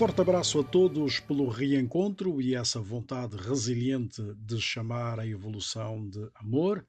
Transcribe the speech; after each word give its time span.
forte 0.00 0.22
abraço 0.22 0.60
a 0.60 0.64
todos 0.64 1.20
pelo 1.20 1.46
reencontro 1.50 2.40
e 2.40 2.54
essa 2.54 2.80
vontade 2.80 3.36
resiliente 3.36 4.22
de 4.34 4.58
chamar 4.58 5.20
a 5.20 5.26
evolução 5.26 6.08
de 6.08 6.26
amor 6.36 6.88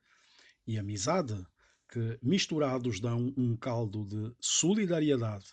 e 0.65 0.79
amizade, 0.79 1.35
que 1.91 2.17
misturados 2.23 3.01
dão 3.01 3.33
um 3.35 3.57
caldo 3.57 4.05
de 4.05 4.33
solidariedade. 4.39 5.43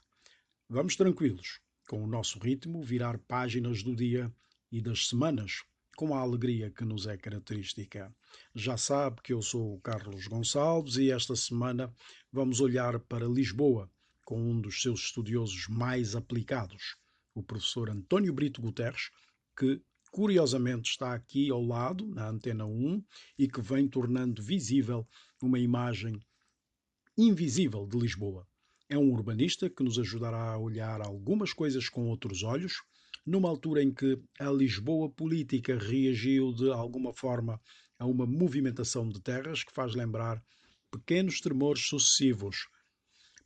Vamos 0.68 0.94
tranquilos, 0.94 1.58
com 1.88 2.00
o 2.00 2.06
nosso 2.06 2.38
ritmo, 2.38 2.80
virar 2.80 3.18
páginas 3.18 3.82
do 3.82 3.96
dia 3.96 4.32
e 4.70 4.80
das 4.80 5.08
semanas, 5.08 5.64
com 5.96 6.14
a 6.14 6.20
alegria 6.20 6.70
que 6.70 6.84
nos 6.84 7.08
é 7.08 7.16
característica. 7.16 8.14
Já 8.54 8.76
sabe 8.76 9.20
que 9.20 9.32
eu 9.32 9.42
sou 9.42 9.74
o 9.74 9.80
Carlos 9.80 10.28
Gonçalves 10.28 10.96
e 10.96 11.10
esta 11.10 11.34
semana 11.34 11.92
vamos 12.32 12.60
olhar 12.60 13.00
para 13.00 13.26
Lisboa 13.26 13.90
com 14.24 14.40
um 14.40 14.60
dos 14.60 14.80
seus 14.80 15.00
estudiosos 15.00 15.66
mais 15.66 16.14
aplicados 16.14 16.96
o 17.38 17.42
professor 17.42 17.88
António 17.88 18.32
Brito 18.32 18.60
Guterres, 18.60 19.10
que 19.56 19.80
curiosamente 20.10 20.90
está 20.90 21.14
aqui 21.14 21.50
ao 21.50 21.62
lado, 21.62 22.06
na 22.06 22.28
Antena 22.28 22.66
1, 22.66 23.02
e 23.38 23.48
que 23.48 23.60
vem 23.60 23.86
tornando 23.86 24.42
visível 24.42 25.06
uma 25.40 25.58
imagem 25.58 26.20
invisível 27.16 27.86
de 27.86 27.96
Lisboa. 27.96 28.46
É 28.88 28.98
um 28.98 29.12
urbanista 29.12 29.68
que 29.68 29.82
nos 29.82 29.98
ajudará 29.98 30.52
a 30.52 30.58
olhar 30.58 31.00
algumas 31.00 31.52
coisas 31.52 31.88
com 31.88 32.08
outros 32.08 32.42
olhos, 32.42 32.82
numa 33.24 33.48
altura 33.48 33.82
em 33.82 33.92
que 33.92 34.18
a 34.40 34.50
Lisboa 34.50 35.10
política 35.10 35.78
reagiu 35.78 36.52
de 36.52 36.70
alguma 36.70 37.12
forma 37.12 37.60
a 37.98 38.06
uma 38.06 38.26
movimentação 38.26 39.08
de 39.08 39.20
terras 39.20 39.62
que 39.62 39.72
faz 39.72 39.94
lembrar 39.94 40.42
pequenos 40.90 41.40
tremores 41.40 41.86
sucessivos 41.86 42.66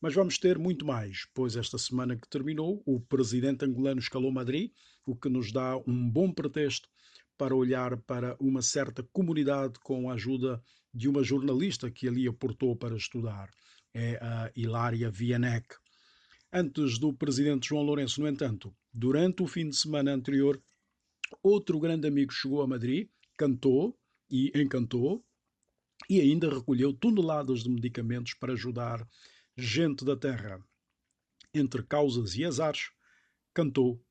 mas 0.02 0.14
vamos 0.14 0.36
ter 0.36 0.58
muito 0.58 0.84
mais, 0.84 1.28
pois 1.32 1.54
esta 1.54 1.78
semana 1.78 2.16
que 2.16 2.28
terminou, 2.28 2.82
o 2.84 3.00
presidente 3.00 3.64
angolano 3.64 4.00
escalou 4.00 4.32
Madrid, 4.32 4.72
o 5.06 5.14
que 5.14 5.28
nos 5.28 5.52
dá 5.52 5.76
um 5.86 6.10
bom 6.10 6.32
pretexto 6.32 6.88
para 7.38 7.54
olhar 7.54 7.96
para 7.98 8.36
uma 8.40 8.60
certa 8.62 9.04
comunidade 9.12 9.78
com 9.78 10.10
a 10.10 10.14
ajuda 10.14 10.60
de 10.92 11.08
uma 11.08 11.22
jornalista 11.22 11.88
que 11.88 12.08
ali 12.08 12.26
aportou 12.26 12.74
para 12.74 12.96
estudar. 12.96 13.48
É 13.94 14.18
a 14.20 14.50
Hilária 14.56 15.08
Vianec. 15.08 15.68
Antes 16.52 16.98
do 16.98 17.12
presidente 17.12 17.68
João 17.68 17.84
Lourenço, 17.84 18.20
no 18.20 18.28
entanto, 18.28 18.74
durante 18.92 19.40
o 19.40 19.46
fim 19.46 19.68
de 19.68 19.76
semana 19.76 20.12
anterior, 20.12 20.60
outro 21.40 21.78
grande 21.78 22.08
amigo 22.08 22.32
chegou 22.32 22.60
a 22.60 22.66
Madrid, 22.66 23.08
cantou 23.38 23.96
e 24.28 24.50
encantou, 24.54 25.24
e 26.10 26.20
ainda 26.20 26.52
recolheu 26.52 26.92
toneladas 26.92 27.62
de 27.62 27.70
medicamentos 27.70 28.34
para 28.34 28.54
ajudar 28.54 29.06
gente 29.56 30.04
da 30.04 30.16
terra. 30.16 30.60
Entre 31.54 31.82
causas 31.82 32.34
e 32.34 32.44
azares, 32.44 32.90
cantou 33.52 34.02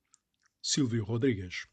Silvio 0.61 1.03
Rodrigues. 1.03 1.65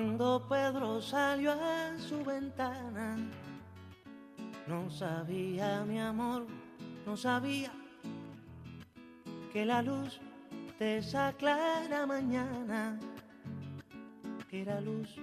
Cuando 0.00 0.42
Pedro 0.48 1.02
salió 1.02 1.52
a 1.52 1.98
su 1.98 2.24
ventana, 2.24 3.18
no 4.66 4.90
sabía 4.90 5.84
mi 5.84 6.00
amor, 6.00 6.46
no 7.04 7.18
sabía 7.18 7.70
que 9.52 9.66
la 9.66 9.82
luz 9.82 10.18
de 10.78 10.98
esa 10.98 11.34
clara 11.34 12.06
mañana, 12.06 12.98
era 14.50 14.80
luz 14.80 15.16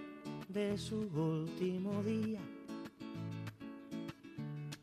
de 0.47 0.77
su 0.77 1.09
último 1.11 2.03
día. 2.03 2.39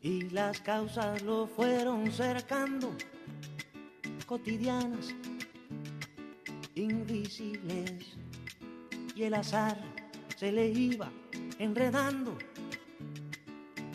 Y 0.01 0.29
las 0.29 0.59
causas 0.59 1.21
lo 1.21 1.47
fueron 1.47 2.11
cercando, 2.11 2.91
cotidianas, 4.27 5.15
invisibles 6.75 8.17
y 9.15 9.23
el 9.23 9.33
azar 9.33 9.77
se 10.35 10.51
le 10.51 10.67
iba 10.67 11.09
enredando, 11.57 12.37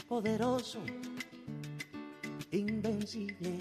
poderoso, 0.09 0.81
invencible. 2.51 3.59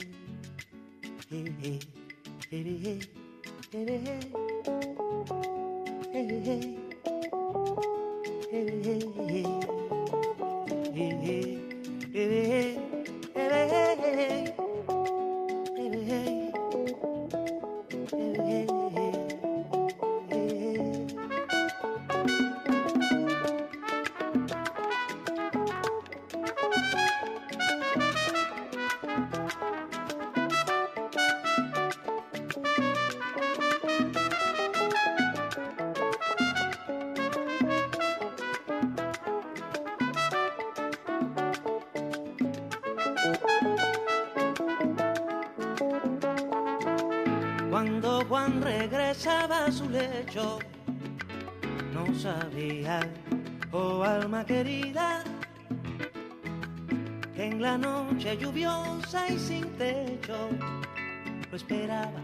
Lo 61.49 61.57
esperaba 61.57 62.22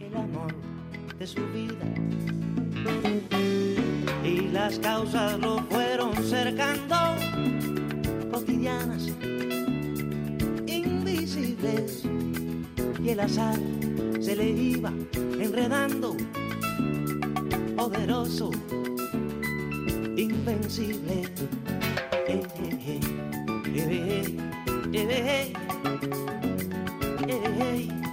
el 0.00 0.16
amor 0.16 0.54
de 1.18 1.26
su 1.26 1.40
vida. 1.52 1.84
Y 4.24 4.48
las 4.48 4.78
causas 4.78 5.38
lo 5.38 5.58
fueron 5.64 6.14
cercando, 6.24 6.96
cotidianas, 8.30 9.12
invisibles, 10.66 12.04
y 13.02 13.08
el 13.10 13.20
azar 13.20 13.58
se 14.20 14.34
le 14.34 14.50
iba 14.50 14.92
enredando, 15.38 16.16
poderoso, 17.76 18.50
invencible. 20.16 21.24
Eh, 22.26 22.42
eh, 22.58 22.78
eh, 22.86 23.00
eh, 23.66 24.32
eh, 24.94 24.94
eh, 24.94 25.12
eh, 25.12 25.52
este 27.28 28.03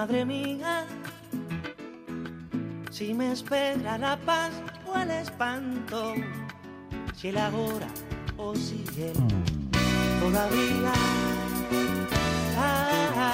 madre 0.00 0.24
mía, 0.24 0.86
si 2.90 3.12
me 3.12 3.32
espera 3.32 3.98
la 3.98 4.16
paz 4.16 4.50
o 4.88 4.98
el 4.98 5.10
espanto, 5.10 6.14
si 7.14 7.28
el 7.28 7.36
ahora 7.36 7.86
o 8.38 8.54
si 8.54 8.82
el 8.96 9.12
todavía. 10.22 10.94
Ah, 12.56 13.32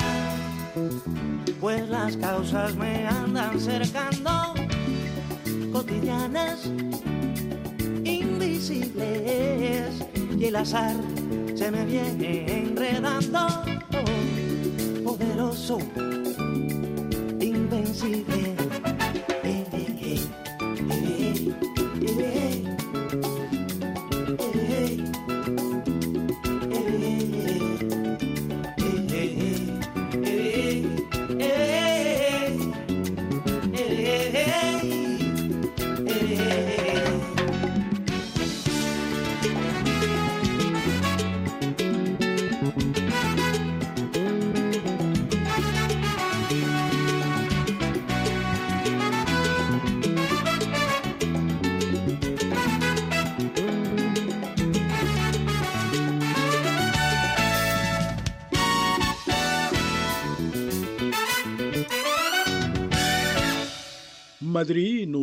pues 1.60 1.88
las 1.88 2.16
causas 2.16 2.74
me 2.74 3.06
andan 3.06 3.60
cercando, 3.60 4.54
cotidianas, 5.72 6.66
invisibles, 8.02 10.04
y 10.36 10.46
el 10.46 10.56
azar 10.56 10.96
se 11.54 11.70
me 11.70 11.84
viene 11.84 12.52
enredando, 12.52 13.46
poderoso, 15.04 15.78
things 17.76 18.00
he 18.00 18.23
did. 18.23 18.95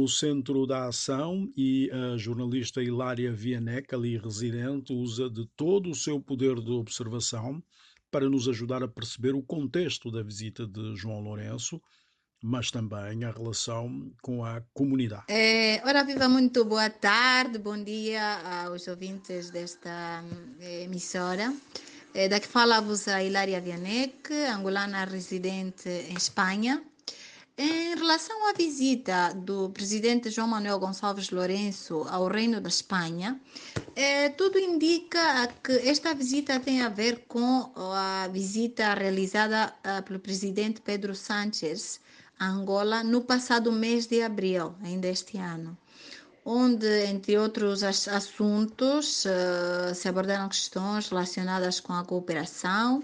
No 0.04 0.10
centro 0.10 0.68
da 0.68 0.88
ação, 0.88 1.50
e 1.56 1.90
a 1.90 2.18
jornalista 2.18 2.84
Hilária 2.84 3.32
Vianec, 3.32 3.96
ali 3.96 4.18
residente, 4.18 4.92
usa 4.92 5.30
de 5.30 5.48
todo 5.56 5.90
o 5.90 5.96
seu 5.96 6.20
poder 6.20 6.60
de 6.60 6.72
observação 6.72 7.64
para 8.12 8.30
nos 8.30 8.50
ajudar 8.50 8.84
a 8.84 8.88
perceber 8.88 9.34
o 9.34 9.42
contexto 9.42 10.12
da 10.12 10.22
visita 10.22 10.68
de 10.68 10.94
João 10.98 11.22
Lourenço, 11.22 11.82
mas 12.44 12.70
também 12.70 13.24
a 13.24 13.32
relação 13.32 14.12
com 14.22 14.44
a 14.44 14.62
comunidade. 14.74 15.24
É, 15.30 15.82
ora, 15.86 16.04
viva, 16.04 16.28
muito 16.28 16.66
boa 16.66 16.90
tarde, 16.90 17.58
bom 17.58 17.82
dia 17.82 18.66
aos 18.66 18.86
ouvintes 18.90 19.52
desta 19.52 20.22
eh, 20.60 20.84
emissora. 20.84 21.56
Eh, 22.14 22.28
daqui 22.28 22.50
fala-vos 22.50 23.08
a 23.08 23.24
Hilária 23.24 23.62
Vianec, 23.62 24.34
angolana 24.54 25.06
residente 25.06 25.88
em 25.88 26.18
Espanha. 26.18 26.84
Em 27.58 27.94
relação 27.96 28.50
à 28.50 28.54
visita 28.54 29.32
do 29.36 29.70
presidente 29.70 30.32
João 30.32 30.48
Manuel 30.48 30.80
Gonçalves 30.80 31.30
Lourenço 31.30 32.04
ao 32.10 32.28
Reino 32.28 32.60
da 32.60 32.68
Espanha, 32.68 33.40
eh, 33.96 34.30
tudo 34.30 34.58
indica 34.58 35.48
que 35.64 35.74
esta 35.88 36.16
visita 36.16 36.60
tem 36.60 36.82
a 36.82 36.90
ver 36.90 37.26
com 37.28 37.72
a 37.76 38.28
visita 38.32 38.94
realizada 38.96 39.72
ah, 39.84 40.02
pelo 40.02 40.20
presidente 40.20 40.82
Pedro 40.82 41.14
Sánchez 41.14 42.00
a 42.40 42.48
Angola 42.48 43.04
no 43.04 43.22
passado 43.22 43.72
mês 43.72 44.08
de 44.08 44.24
abril, 44.24 44.74
ainda 44.84 45.08
este 45.08 45.38
ano, 45.38 45.78
onde, 46.44 46.88
entre 47.06 47.38
outros 47.38 47.84
as- 47.84 48.08
assuntos, 48.08 49.28
eh, 49.28 49.94
se 49.94 50.08
abordaram 50.10 50.50
questões 50.50 51.08
relacionadas 51.08 51.80
com 51.80 51.94
a 51.94 52.04
cooperação 52.04 53.04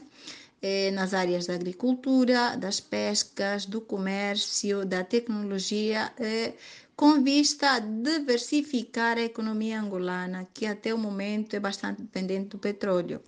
eh, 0.61 0.91
nas 0.91 1.13
áreas 1.13 1.47
da 1.47 1.55
agricultura, 1.55 2.55
das 2.57 2.79
pescas, 2.79 3.65
do 3.65 3.81
comércio, 3.81 4.85
da 4.85 5.03
tecnologia, 5.03 6.11
eh, 6.19 6.53
com 6.95 7.23
vista 7.23 7.71
a 7.71 7.79
diversificar 7.79 9.17
a 9.17 9.21
economia 9.21 9.79
angolana, 9.79 10.47
que 10.53 10.65
até 10.65 10.93
o 10.93 10.97
momento 10.97 11.55
é 11.55 11.59
bastante 11.59 12.01
dependente 12.01 12.49
do 12.49 12.57
petróleo. 12.57 13.21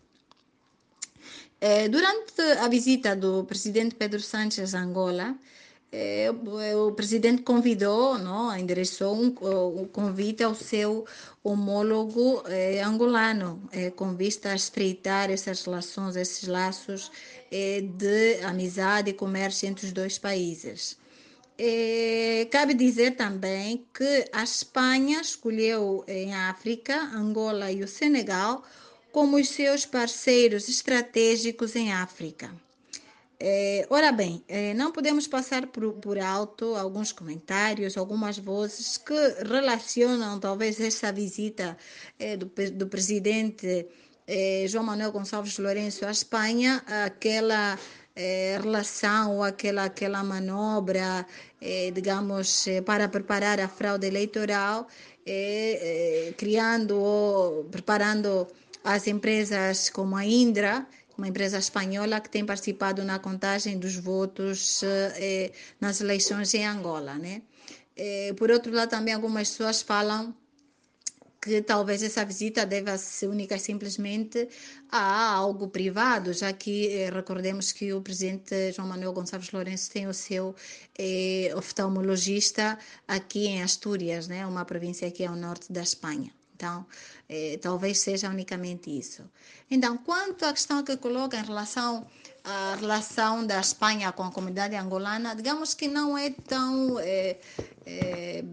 Eh, 1.60 1.88
durante 1.90 2.42
a 2.60 2.68
visita 2.68 3.16
do 3.16 3.46
presidente 3.46 3.96
Pedro 3.96 4.20
Sánchez 4.20 4.74
a 4.74 4.82
Angola, 4.82 5.38
eh, 5.92 6.32
o, 6.32 6.88
o 6.88 6.92
presidente 6.94 7.42
convidou, 7.42 8.18
não, 8.18 8.56
endereçou 8.58 9.16
um, 9.16 9.36
um 9.82 9.86
convite 9.86 10.44
ao 10.44 10.56
seu 10.56 11.06
homólogo 11.44 12.44
eh, 12.48 12.82
angolano, 12.82 13.62
eh, 13.72 13.90
com 13.92 14.16
vista 14.16 14.50
a 14.52 14.56
estreitar 14.56 15.30
essas 15.30 15.64
relações, 15.66 16.16
esses 16.16 16.48
laços 16.48 17.12
eh, 17.52 17.82
de 17.82 18.42
amizade 18.44 19.10
e 19.10 19.14
comércio 19.14 19.68
entre 19.68 19.86
os 19.86 19.92
dois 19.92 20.18
países. 20.18 20.98
Eh, 21.58 22.48
cabe 22.50 22.74
dizer 22.74 23.12
também 23.16 23.86
que 23.94 24.26
a 24.32 24.44
Espanha 24.44 25.22
escolheu 25.22 26.04
em 26.08 26.34
África, 26.34 26.96
Angola 27.14 27.72
e 27.72 27.84
o 27.84 27.88
Senegal 27.88 28.64
como 29.12 29.38
os 29.38 29.50
seus 29.50 29.86
parceiros 29.86 30.70
estratégicos 30.70 31.76
em 31.76 31.92
África. 31.92 32.50
Eh, 33.44 33.88
ora 33.90 34.12
bem, 34.12 34.44
eh, 34.48 34.72
não 34.76 34.92
podemos 34.92 35.26
passar 35.28 35.66
por, 35.66 35.94
por 35.94 36.20
alto 36.20 36.76
alguns 36.76 37.12
comentários, 37.12 37.98
algumas 37.98 38.38
vozes 38.38 38.98
que 38.98 39.16
relacionam 39.44 40.40
talvez 40.40 40.80
essa 40.80 41.12
visita 41.12 41.76
eh, 42.20 42.38
do, 42.38 42.46
do 42.74 42.86
presidente 42.88 43.88
eh, 44.28 44.66
João 44.68 44.84
Manuel 44.84 45.12
Gonçalves 45.12 45.58
Lourenço 45.58 46.06
à 46.06 46.12
Espanha, 46.12 46.84
aquela 47.06 47.80
eh, 48.16 48.60
relação 48.62 49.42
aquela, 49.42 49.86
aquela 49.86 50.24
manobra, 50.24 51.26
eh, 51.60 51.90
digamos, 51.92 52.68
para 52.86 53.10
preparar 53.10 53.60
a 53.60 53.68
fraude 53.68 54.06
eleitoral, 54.06 54.88
criando 56.38 56.96
ou 57.00 57.64
preparando 57.66 58.48
as 58.84 59.08
empresas 59.08 59.90
como 59.90 60.16
a 60.16 60.26
Indra, 60.26 60.88
uma 61.22 61.28
empresa 61.28 61.60
espanhola 61.60 62.20
que 62.20 62.30
tem 62.30 62.44
participado 62.44 63.04
na 63.04 63.20
contagem 63.20 63.78
dos 63.78 63.96
votos 63.96 64.82
eh, 64.82 65.14
eh, 65.28 65.52
nas 65.80 66.02
eleições 66.02 66.54
em 66.56 66.66
Angola, 66.66 67.14
né? 67.26 67.44
Eh, 67.96 68.34
por 68.40 68.50
outro 68.50 68.72
lado, 68.74 68.90
também 68.90 69.14
algumas 69.14 69.50
pessoas 69.52 69.84
falam 69.84 70.36
que 71.44 71.62
talvez 71.62 72.02
essa 72.04 72.24
visita 72.26 72.66
deva 72.66 72.98
ser 72.98 73.28
única 73.28 73.56
e 73.56 73.60
simplesmente 73.60 74.48
a 74.92 75.32
algo 75.34 75.68
privado, 75.68 76.34
já 76.34 76.52
que 76.54 76.76
eh, 76.88 77.10
recordemos 77.12 77.72
que 77.72 77.94
o 77.94 78.02
presidente 78.02 78.72
João 78.72 78.88
Manuel 78.88 79.14
Gonçalves 79.14 79.52
Lourenço 79.52 79.92
tem 79.92 80.08
o 80.08 80.14
seu 80.14 80.56
eh, 80.98 81.52
oftalmologista 81.56 82.78
aqui 83.08 83.46
em 83.48 83.62
Astúrias, 83.62 84.28
né, 84.28 84.46
uma 84.48 84.66
província 84.66 85.08
aqui 85.08 85.24
ao 85.24 85.36
norte 85.36 85.72
da 85.72 85.84
Espanha. 85.84 86.32
Então, 86.62 86.86
eh, 87.28 87.58
talvez 87.60 87.98
seja 87.98 88.30
unicamente 88.30 88.96
isso. 88.96 89.24
Então, 89.70 89.98
quanto 89.98 90.46
à 90.46 90.54
questão 90.54 90.84
que 90.84 90.96
coloca 90.96 91.36
em 91.36 91.44
relação 91.44 92.06
à 92.44 92.76
relação 92.76 93.46
da 93.46 93.60
Espanha 93.60 94.12
com 94.12 94.24
a 94.24 94.32
comunidade 94.32 94.76
angolana, 94.76 95.36
digamos 95.36 95.74
que 95.74 95.88
não 95.88 96.16
é 96.16 96.30
tão 96.30 97.00
eh, 97.00 97.38
eh, 97.84 98.44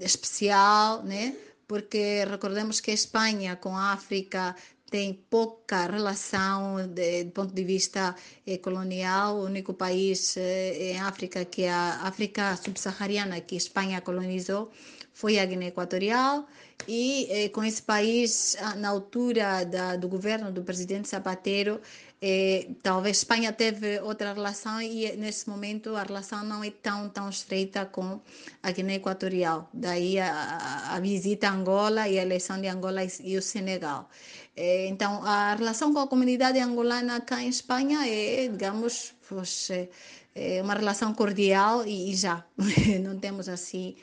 especial, 0.00 1.02
né? 1.02 1.34
porque 1.66 2.24
recordemos 2.24 2.80
que 2.80 2.92
a 2.92 2.94
Espanha 2.94 3.56
com 3.56 3.76
a 3.76 3.92
África 3.92 4.54
tem 4.88 5.12
pouca 5.28 5.86
relação 5.86 6.86
de, 6.86 7.24
do 7.24 7.32
ponto 7.32 7.52
de 7.52 7.64
vista 7.64 8.14
eh, 8.46 8.58
colonial. 8.58 9.38
O 9.38 9.44
único 9.46 9.74
país 9.74 10.36
eh, 10.36 10.92
em 10.92 11.00
África 11.00 11.44
que 11.44 11.62
é 11.64 11.72
a 11.72 12.02
África 12.02 12.56
subsaariana 12.56 13.40
que 13.40 13.56
a 13.56 13.58
Espanha 13.58 14.00
colonizou 14.00 14.70
foi 15.16 15.38
a 15.38 15.46
Guiné 15.46 15.68
Equatorial 15.68 16.46
e 16.86 17.26
eh, 17.30 17.48
com 17.48 17.64
esse 17.64 17.82
país 17.82 18.54
ah, 18.60 18.76
na 18.76 18.90
altura 18.90 19.64
da, 19.64 19.96
do 19.96 20.08
governo 20.08 20.52
do 20.52 20.62
presidente 20.62 21.08
Zapatero 21.08 21.80
eh, 22.20 22.68
talvez 22.82 23.16
Espanha 23.16 23.50
teve 23.50 23.98
outra 24.00 24.34
relação 24.34 24.76
e 24.82 25.16
nesse 25.16 25.48
momento 25.48 25.96
a 25.96 26.02
relação 26.02 26.44
não 26.44 26.62
é 26.62 26.70
tão 26.70 27.08
tão 27.08 27.30
estreita 27.30 27.86
com 27.86 28.20
a 28.62 28.70
Guiné 28.70 28.96
Equatorial. 28.96 29.70
Daí 29.72 30.18
a, 30.18 30.94
a, 30.94 31.00
visita 31.00 31.48
a 31.48 31.52
Angola 31.52 32.06
e 32.08 32.18
a 32.18 32.22
eleição 32.22 32.60
de 32.60 32.68
Angola 32.68 33.02
e, 33.02 33.08
e 33.24 33.38
o 33.38 33.42
Senegal. 33.42 34.10
Eh, 34.54 34.86
então 34.88 35.24
a 35.24 35.54
relação 35.54 35.94
com 35.94 36.00
a 36.00 36.06
comunidade 36.06 36.58
angolana 36.58 37.22
cá 37.22 37.40
em 37.42 37.48
Espanha 37.48 38.06
é 38.06 38.48
digamos 38.48 39.14
pois, 39.26 39.70
é, 39.70 39.88
é 40.34 40.62
uma 40.62 40.74
relação 40.74 41.14
cordial 41.14 41.86
e, 41.86 42.12
e 42.12 42.14
já. 42.14 42.44
Não 43.02 43.18
temos 43.18 43.48
assim 43.48 43.96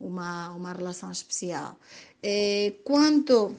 uma, 0.00 0.50
uma 0.50 0.72
relação 0.72 1.10
especial. 1.10 1.76
Eh, 2.22 2.74
quanto 2.84 3.56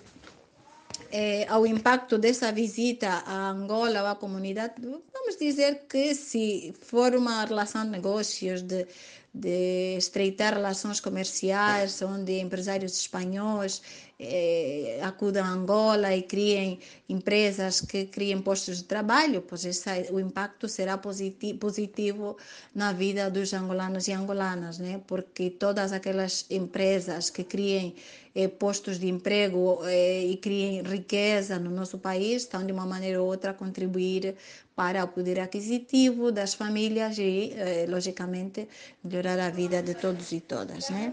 é, 1.11 1.47
ao 1.47 1.65
impacto 1.65 2.17
dessa 2.17 2.51
visita 2.51 3.23
a 3.25 3.49
Angola, 3.49 4.01
ou 4.01 4.07
à 4.07 4.15
comunidade, 4.15 4.75
vamos 4.81 5.37
dizer 5.39 5.85
que 5.89 6.13
se 6.13 6.73
for 6.81 7.15
uma 7.15 7.45
relação 7.45 7.83
de 7.83 7.91
negócios, 7.91 8.61
de, 8.61 8.85
de 9.33 9.95
estreitar 9.97 10.53
relações 10.53 10.99
comerciais, 10.99 12.01
onde 12.01 12.39
empresários 12.39 12.99
espanhóis 12.99 13.81
eh, 14.19 14.99
acudam 15.01 15.45
a 15.45 15.49
Angola 15.49 16.13
e 16.13 16.23
criem 16.23 16.79
empresas 17.07 17.79
que 17.79 18.05
criem 18.05 18.41
postos 18.41 18.79
de 18.79 18.83
trabalho, 18.83 19.41
pois 19.41 19.63
o 20.11 20.19
impacto 20.19 20.67
será 20.67 20.97
positivo, 20.97 21.57
positivo 21.57 22.37
na 22.75 22.91
vida 22.91 23.29
dos 23.29 23.53
angolanos 23.53 24.07
e 24.09 24.11
angolanas, 24.11 24.77
né? 24.77 25.01
porque 25.07 25.49
todas 25.49 25.93
aquelas 25.93 26.45
empresas 26.49 27.29
que 27.29 27.45
criem 27.45 27.95
eh, 28.35 28.47
postos 28.47 28.99
de 28.99 29.07
emprego 29.07 29.79
eh, 29.85 30.25
e 30.25 30.37
criem 30.37 30.83
riqueza 30.83 31.57
no 31.57 31.69
nosso 31.69 31.97
país 31.97 32.43
estão 32.43 32.65
de 32.65 32.73
uma 32.73 32.85
maneira 32.85 33.21
ou 33.21 33.27
outra 33.27 33.51
a 33.51 33.53
contribuir 33.53 34.35
para 34.79 35.03
o 35.03 35.09
poder 35.09 35.37
aquisitivo 35.41 36.31
das 36.31 36.53
famílias 36.53 37.17
e, 37.17 37.51
eh, 37.51 37.85
logicamente, 37.89 38.61
melhorar 39.03 39.37
a 39.37 39.49
vida 39.49 39.83
de 39.83 39.93
todos 39.93 40.31
e 40.31 40.39
todas, 40.39 40.89
né? 40.89 41.05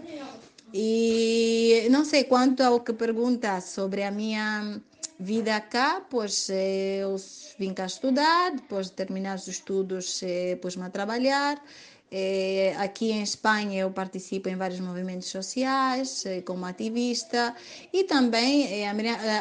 E 0.73 1.85
não 1.91 2.05
sei 2.05 2.23
quanto 2.23 2.61
ao 2.63 2.79
que 2.79 2.93
pergunta 2.93 3.59
sobre 3.59 4.03
a 4.03 4.11
minha 4.19 4.79
vida 5.19 5.59
cá, 5.59 5.99
pois 6.09 6.49
eh, 6.49 6.99
eu 7.03 7.17
vim 7.59 7.73
cá 7.73 7.85
estudar, 7.87 8.51
depois 8.55 8.85
de 8.87 8.93
terminar 8.93 9.35
os 9.35 9.47
estudos, 9.49 10.23
eh, 10.23 10.55
pus-me 10.61 10.85
a 10.85 10.89
trabalhar. 10.89 11.61
Aqui 12.79 13.11
em 13.11 13.21
Espanha 13.21 13.81
eu 13.81 13.91
participo 13.91 14.47
em 14.47 14.55
vários 14.55 14.79
movimentos 14.79 15.27
sociais 15.27 16.23
como 16.45 16.63
ativista 16.65 17.53
e 17.91 18.05
também 18.05 18.65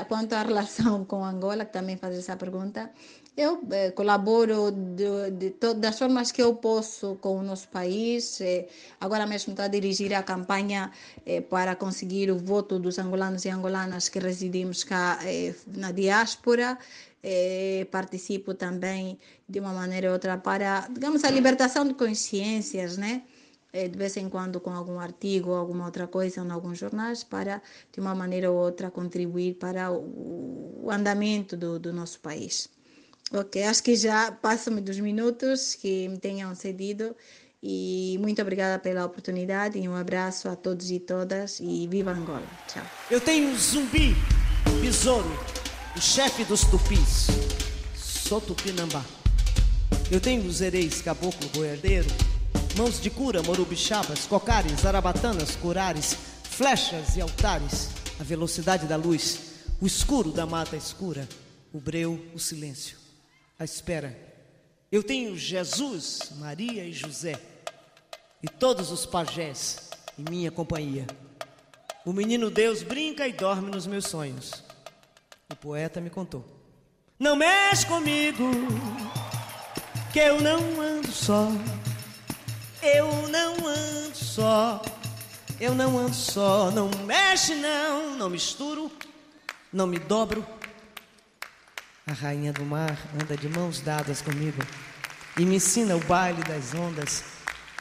quanto 0.08 0.32
à 0.32 0.42
relação 0.50 1.04
com 1.04 1.24
Angola, 1.24 1.64
que 1.64 1.72
também 1.72 1.96
faz 1.96 2.18
essa 2.18 2.34
pergunta, 2.36 2.90
eu 3.36 3.60
eh, 3.70 3.90
colaboro 3.90 4.70
de, 4.70 5.30
de 5.32 5.74
das 5.74 5.98
formas 5.98 6.32
que 6.32 6.42
eu 6.42 6.54
posso 6.54 7.16
com 7.16 7.36
o 7.36 7.42
nosso 7.42 7.68
país. 7.68 8.40
Eh, 8.40 8.66
agora 8.98 9.26
mesmo 9.26 9.52
estou 9.52 9.64
a 9.64 9.68
dirigir 9.68 10.14
a 10.14 10.22
campanha 10.22 10.90
eh, 11.26 11.42
para 11.42 11.76
conseguir 11.76 12.30
o 12.30 12.38
voto 12.38 12.78
dos 12.78 12.98
angolanos 12.98 13.44
e 13.44 13.50
angolanas 13.50 14.08
que 14.08 14.18
residimos 14.18 14.84
cá 14.84 15.18
na 15.66 15.92
diáspora. 15.92 16.78
Participo 17.90 18.54
também 18.54 19.18
de 19.48 19.58
uma 19.58 19.72
maneira 19.72 20.06
ou 20.08 20.12
outra 20.12 20.38
para, 20.38 20.86
digamos, 20.88 21.24
a 21.24 21.30
libertação 21.30 21.86
de 21.86 21.94
consciências, 21.94 22.96
né? 22.96 23.22
De 23.72 23.98
vez 23.98 24.16
em 24.16 24.28
quando 24.28 24.60
com 24.60 24.70
algum 24.70 25.00
artigo 25.00 25.50
ou 25.50 25.56
alguma 25.56 25.86
outra 25.86 26.06
coisa 26.06 26.40
em 26.40 26.50
alguns 26.50 26.78
jornais 26.78 27.24
para, 27.24 27.60
de 27.92 28.00
uma 28.00 28.14
maneira 28.14 28.50
ou 28.50 28.56
outra, 28.56 28.92
contribuir 28.92 29.54
para 29.54 29.90
o, 29.90 30.84
o 30.84 30.90
andamento 30.90 31.56
do, 31.56 31.78
do 31.80 31.92
nosso 31.92 32.20
país. 32.20 32.75
Ok, 33.32 33.64
acho 33.64 33.82
que 33.82 33.96
já 33.96 34.30
passam 34.30 34.76
dos 34.76 35.00
minutos 35.00 35.74
que 35.74 36.08
me 36.08 36.16
tenham 36.16 36.54
cedido 36.54 37.14
e 37.60 38.16
muito 38.20 38.40
obrigada 38.40 38.78
pela 38.78 39.04
oportunidade 39.04 39.76
e 39.76 39.88
um 39.88 39.96
abraço 39.96 40.48
a 40.48 40.54
todos 40.54 40.92
e 40.92 41.00
todas 41.00 41.58
e 41.58 41.88
viva 41.88 42.12
Angola. 42.12 42.46
Tchau. 42.68 42.84
Eu 43.10 43.20
tenho 43.20 43.48
um 43.48 43.58
zumbi, 43.58 44.14
besouro, 44.80 45.28
o 45.96 46.00
chefe 46.00 46.44
dos 46.44 46.60
tupis. 46.62 47.26
Sou 47.96 48.40
tupinambá. 48.40 49.04
Eu 50.08 50.20
tenho 50.20 50.46
os 50.46 50.60
ereis, 50.60 51.02
caboclo, 51.02 51.48
boiadeiro, 51.48 52.08
mãos 52.76 53.00
de 53.00 53.10
cura, 53.10 53.42
morubixabas, 53.42 54.24
cocares, 54.26 54.86
arabatanas, 54.86 55.56
curares, 55.56 56.16
flechas 56.44 57.16
e 57.16 57.20
altares, 57.20 57.88
a 58.20 58.22
velocidade 58.22 58.86
da 58.86 58.96
luz, 58.96 59.40
o 59.80 59.86
escuro 59.86 60.30
da 60.30 60.46
mata 60.46 60.76
escura, 60.76 61.28
o 61.72 61.80
breu, 61.80 62.24
o 62.32 62.38
silêncio 62.38 63.05
à 63.58 63.64
espera. 63.64 64.16
Eu 64.90 65.02
tenho 65.02 65.36
Jesus, 65.36 66.30
Maria 66.36 66.84
e 66.84 66.92
José 66.92 67.40
e 68.42 68.48
todos 68.48 68.90
os 68.90 69.04
pajés 69.04 69.90
em 70.18 70.24
minha 70.30 70.50
companhia. 70.50 71.06
O 72.04 72.12
menino 72.12 72.50
Deus 72.50 72.82
brinca 72.82 73.26
e 73.26 73.32
dorme 73.32 73.70
nos 73.70 73.86
meus 73.86 74.06
sonhos. 74.06 74.62
O 75.50 75.56
poeta 75.56 76.00
me 76.00 76.10
contou: 76.10 76.44
Não 77.18 77.34
mexe 77.34 77.86
comigo, 77.86 78.44
que 80.12 80.20
eu 80.20 80.40
não 80.40 80.80
ando 80.80 81.10
só. 81.10 81.48
Eu 82.82 83.28
não 83.28 83.66
ando 83.66 84.16
só. 84.16 84.80
Eu 85.58 85.74
não 85.74 85.98
ando 85.98 86.14
só. 86.14 86.70
Não 86.70 86.88
mexe, 87.04 87.54
não. 87.54 88.16
Não 88.16 88.30
misturo, 88.30 88.92
não 89.72 89.86
me 89.86 89.98
dobro 89.98 90.46
a 92.08 92.12
rainha 92.12 92.52
do 92.52 92.64
mar 92.64 92.96
anda 93.20 93.36
de 93.36 93.48
mãos 93.48 93.80
dadas 93.80 94.22
comigo 94.22 94.62
e 95.36 95.44
me 95.44 95.56
ensina 95.56 95.96
o 95.96 96.04
baile 96.04 96.40
das 96.44 96.72
ondas 96.72 97.24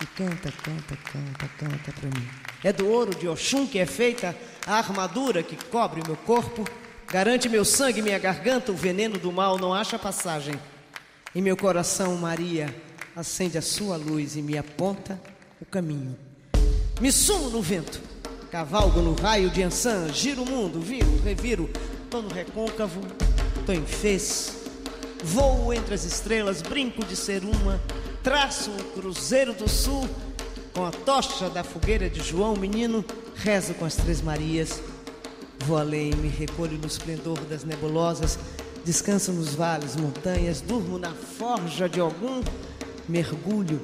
e 0.01 0.05
canta, 0.07 0.51
canta, 0.51 0.97
canta, 0.97 1.47
canta 1.59 1.91
para 1.91 2.09
mim. 2.09 2.27
É 2.63 2.73
do 2.73 2.87
ouro 2.87 3.13
de 3.13 3.27
Oxum 3.27 3.67
que 3.67 3.77
é 3.77 3.85
feita 3.85 4.35
a 4.65 4.79
armadura 4.79 5.43
que 5.43 5.55
cobre 5.65 6.01
meu 6.03 6.15
corpo, 6.15 6.65
garante 7.07 7.47
meu 7.47 7.63
sangue, 7.63 8.01
minha 8.01 8.17
garganta, 8.17 8.71
o 8.71 8.75
veneno 8.75 9.19
do 9.19 9.31
mal 9.31 9.59
não 9.59 9.71
acha 9.71 9.99
passagem. 9.99 10.55
Em 11.35 11.41
meu 11.41 11.55
coração, 11.55 12.17
Maria 12.17 12.75
acende 13.15 13.59
a 13.59 13.61
sua 13.61 13.95
luz 13.95 14.35
e 14.35 14.41
me 14.41 14.57
aponta 14.57 15.21
o 15.61 15.65
caminho. 15.65 16.17
Me 16.99 17.11
sumo 17.11 17.51
no 17.51 17.61
vento, 17.61 18.01
cavalgo 18.49 19.01
no 19.01 19.13
raio 19.13 19.51
de 19.51 19.61
Ansan, 19.61 20.11
giro 20.11 20.41
o 20.41 20.49
mundo, 20.49 20.81
viro, 20.81 21.21
reviro, 21.23 21.69
tô 22.09 22.23
no 22.23 22.29
recôncavo, 22.29 23.01
tô 23.65 23.73
em 23.73 23.85
fez. 23.85 24.53
Voo 25.23 25.73
entre 25.73 25.95
as 25.95 26.03
estrelas, 26.03 26.61
brinco 26.61 27.03
de 27.03 27.15
ser 27.15 27.43
uma. 27.43 27.81
Traço 28.21 28.69
o 28.69 28.83
cruzeiro 28.99 29.53
do 29.53 29.67
sul 29.67 30.07
com 30.73 30.85
a 30.85 30.91
tocha 30.91 31.49
da 31.49 31.63
fogueira 31.63 32.09
de 32.09 32.21
João, 32.21 32.55
menino. 32.55 33.03
Rezo 33.35 33.73
com 33.73 33.85
as 33.85 33.95
três 33.95 34.21
Marias. 34.21 34.81
Vou 35.65 35.77
além, 35.77 36.13
me 36.15 36.27
recolho 36.27 36.77
no 36.77 36.85
esplendor 36.85 37.39
das 37.41 37.63
nebulosas. 37.63 38.37
Descanso 38.83 39.31
nos 39.31 39.55
vales, 39.55 39.95
montanhas. 39.95 40.61
Durmo 40.61 40.99
na 40.99 41.11
forja 41.11 41.89
de 41.89 41.99
algum. 41.99 42.43
Mergulho 43.09 43.81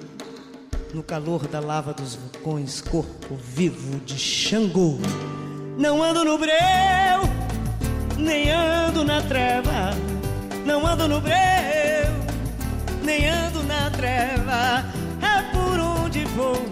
no 0.93 1.01
calor 1.01 1.47
da 1.47 1.59
lava 1.59 1.93
dos 1.93 2.15
vulcões. 2.15 2.81
Corpo 2.81 3.35
vivo 3.35 3.99
de 4.01 4.17
Xangô. 4.17 4.97
Não 5.77 6.03
ando 6.03 6.23
no 6.23 6.37
breu 6.37 7.10
nem 8.21 8.51
ando 8.51 9.03
na 9.03 9.21
treva, 9.21 9.91
não 10.65 10.85
ando 10.85 11.07
no 11.07 11.19
breu, 11.19 11.33
nem 13.03 13.27
ando 13.27 13.63
na 13.63 13.89
treva, 13.89 14.85
é 15.21 15.41
por 15.51 15.79
onde 15.79 16.23
vou 16.25 16.65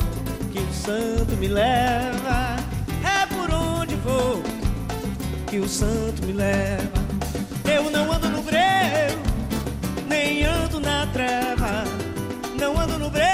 que 0.51 0.59
o 0.59 0.73
santo 0.73 1.35
me 1.37 1.47
leva, 1.47 2.55
é 3.03 3.25
por 3.25 3.51
onde 3.51 3.95
vou 3.95 4.43
que 5.47 5.57
o 5.57 5.67
santo 5.67 6.23
me 6.25 6.33
leva. 6.33 6.99
Eu 7.65 7.89
não 7.89 8.11
ando 8.11 8.29
no 8.29 8.41
breu, 8.43 9.19
nem 10.07 10.45
ando 10.45 10.79
na 10.79 11.07
treva, 11.07 11.83
não 12.59 12.79
ando 12.79 12.99
no 12.99 13.09
breu, 13.09 13.25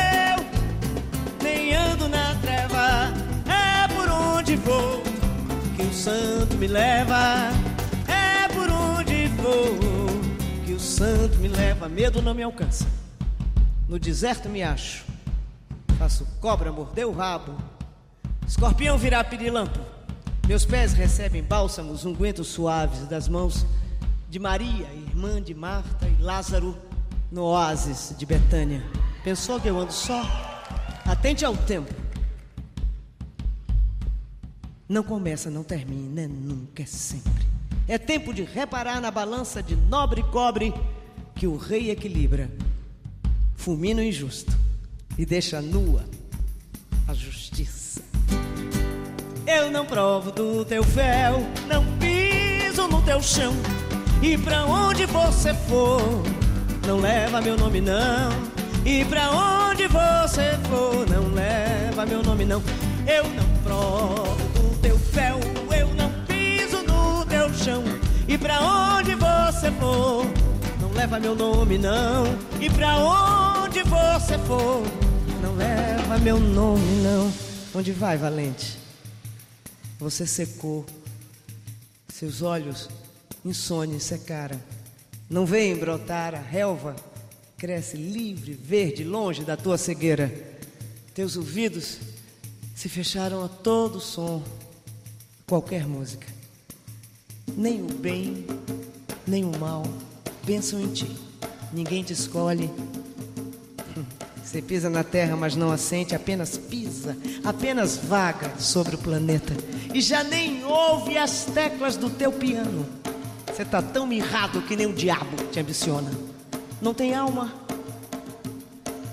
nem 1.43 1.75
ando 1.75 2.07
na 2.07 2.33
treva, 2.41 3.13
é 3.47 3.87
por 3.93 4.09
onde 4.09 4.55
vou 4.55 5.03
que 5.75 5.83
o 5.83 5.93
santo 5.93 6.55
me 6.57 6.67
leva 6.67 7.64
que 10.65 10.73
o 10.73 10.79
santo 10.79 11.37
me 11.37 11.47
leva, 11.47 11.87
medo 11.87 12.21
não 12.21 12.33
me 12.33 12.43
alcança. 12.43 12.87
No 13.87 13.99
deserto 13.99 14.49
me 14.49 14.63
acho, 14.63 15.05
faço 15.97 16.25
cobra 16.39 16.71
morder 16.71 17.05
o 17.05 17.11
rabo, 17.11 17.55
escorpião 18.47 18.97
virar 18.97 19.23
pirilampo. 19.25 19.79
Meus 20.47 20.65
pés 20.65 20.93
recebem 20.93 21.43
bálsamos, 21.43 22.05
ungüentos 22.05 22.47
suaves 22.47 23.07
das 23.07 23.27
mãos 23.27 23.65
de 24.29 24.39
Maria, 24.39 24.87
irmã 24.93 25.41
de 25.41 25.53
Marta 25.53 26.07
e 26.07 26.21
Lázaro, 26.21 26.77
no 27.31 27.43
oásis 27.43 28.15
de 28.17 28.25
Betânia. 28.25 28.83
Pensou 29.23 29.59
que 29.59 29.67
eu 29.67 29.79
ando 29.79 29.93
só? 29.93 30.21
Atente 31.05 31.43
ao 31.43 31.55
tempo. 31.55 31.93
Não 34.87 35.03
começa, 35.03 35.49
não 35.49 35.63
termina, 35.63 36.27
nunca 36.27 36.83
é 36.83 36.85
sempre. 36.85 37.54
É 37.87 37.97
tempo 37.97 38.33
de 38.33 38.43
reparar 38.43 38.99
na 38.99 39.11
balança 39.11 39.61
de 39.61 39.75
nobre 39.75 40.23
cobre 40.23 40.73
que 41.35 41.45
o 41.45 41.55
rei 41.55 41.91
equilibra, 41.91 42.49
fulmina 43.55 44.01
o 44.01 44.03
injusto 44.03 44.51
e 45.17 45.25
deixa 45.25 45.61
nua 45.61 46.03
a 47.07 47.13
justiça. 47.13 48.01
Eu 49.45 49.69
não 49.69 49.85
provo 49.85 50.31
do 50.31 50.65
teu 50.65 50.83
fel, 50.83 51.41
não 51.67 51.85
piso 51.99 52.87
no 52.87 53.01
teu 53.03 53.21
chão. 53.21 53.53
E 54.21 54.35
pra 54.37 54.65
onde 54.65 55.05
você 55.05 55.53
for, 55.53 56.01
não 56.87 56.99
leva 56.99 57.39
meu 57.41 57.55
nome 57.55 57.79
não. 57.79 58.31
E 58.83 59.05
pra 59.05 59.29
onde 59.31 59.87
você 59.87 60.57
for, 60.67 61.07
não 61.07 61.31
leva 61.33 62.05
meu 62.05 62.23
nome 62.23 62.45
não. 62.45 62.61
Eu 63.05 63.23
não 63.29 63.47
provo 63.63 64.35
do 64.53 64.81
teu 64.81 64.97
fel, 64.97 65.39
E 68.27 68.37
pra 68.37 68.61
onde 68.61 69.15
você 69.15 69.71
for, 69.79 70.23
não 70.79 70.91
leva 70.91 71.19
meu 71.19 71.35
nome 71.35 71.79
não. 71.79 72.25
E 72.61 72.69
pra 72.69 72.95
onde 72.99 73.81
você 73.81 74.37
for, 74.45 74.83
não 75.41 75.55
leva 75.55 76.19
meu 76.19 76.39
nome 76.39 77.01
não. 77.01 77.33
Onde 77.73 77.91
vai, 77.91 78.17
valente? 78.17 78.77
Você 79.97 80.27
secou, 80.27 80.85
seus 82.07 82.43
olhos 82.43 82.87
insônia 83.43 83.99
secaram. 83.99 84.61
Não 85.27 85.43
vem 85.43 85.75
brotar 85.75 86.35
a 86.35 86.39
relva, 86.39 86.95
cresce 87.57 87.97
livre, 87.97 88.53
verde, 88.53 89.03
longe 89.03 89.43
da 89.43 89.57
tua 89.57 89.79
cegueira. 89.79 90.31
Teus 91.15 91.35
ouvidos 91.35 91.97
se 92.75 92.87
fecharam 92.89 93.43
a 93.43 93.47
todo 93.47 93.99
som, 93.99 94.43
qualquer 95.47 95.87
música. 95.87 96.34
Nem 97.55 97.81
o 97.81 97.87
bem, 97.87 98.45
nem 99.27 99.43
o 99.43 99.57
mal 99.57 99.83
pensam 100.45 100.79
em 100.79 100.87
ti. 100.87 101.09
Ninguém 101.73 102.03
te 102.03 102.13
escolhe. 102.13 102.69
Você 104.43 104.61
pisa 104.61 104.89
na 104.89 105.03
terra, 105.03 105.35
mas 105.35 105.55
não 105.55 105.71
assente, 105.71 106.15
apenas 106.15 106.57
pisa, 106.57 107.17
apenas 107.43 107.97
vaga 107.97 108.53
sobre 108.59 108.95
o 108.95 108.97
planeta. 108.97 109.53
E 109.93 109.99
já 109.99 110.23
nem 110.23 110.63
ouve 110.63 111.17
as 111.17 111.45
teclas 111.45 111.97
do 111.97 112.09
teu 112.09 112.31
piano. 112.31 112.85
Você 113.47 113.65
tá 113.65 113.81
tão 113.81 114.05
mirrado 114.05 114.61
que 114.61 114.75
nem 114.75 114.85
o 114.85 114.93
diabo 114.93 115.35
te 115.51 115.59
ambiciona. 115.59 116.11
Não 116.81 116.93
tem 116.93 117.15
alma. 117.15 117.53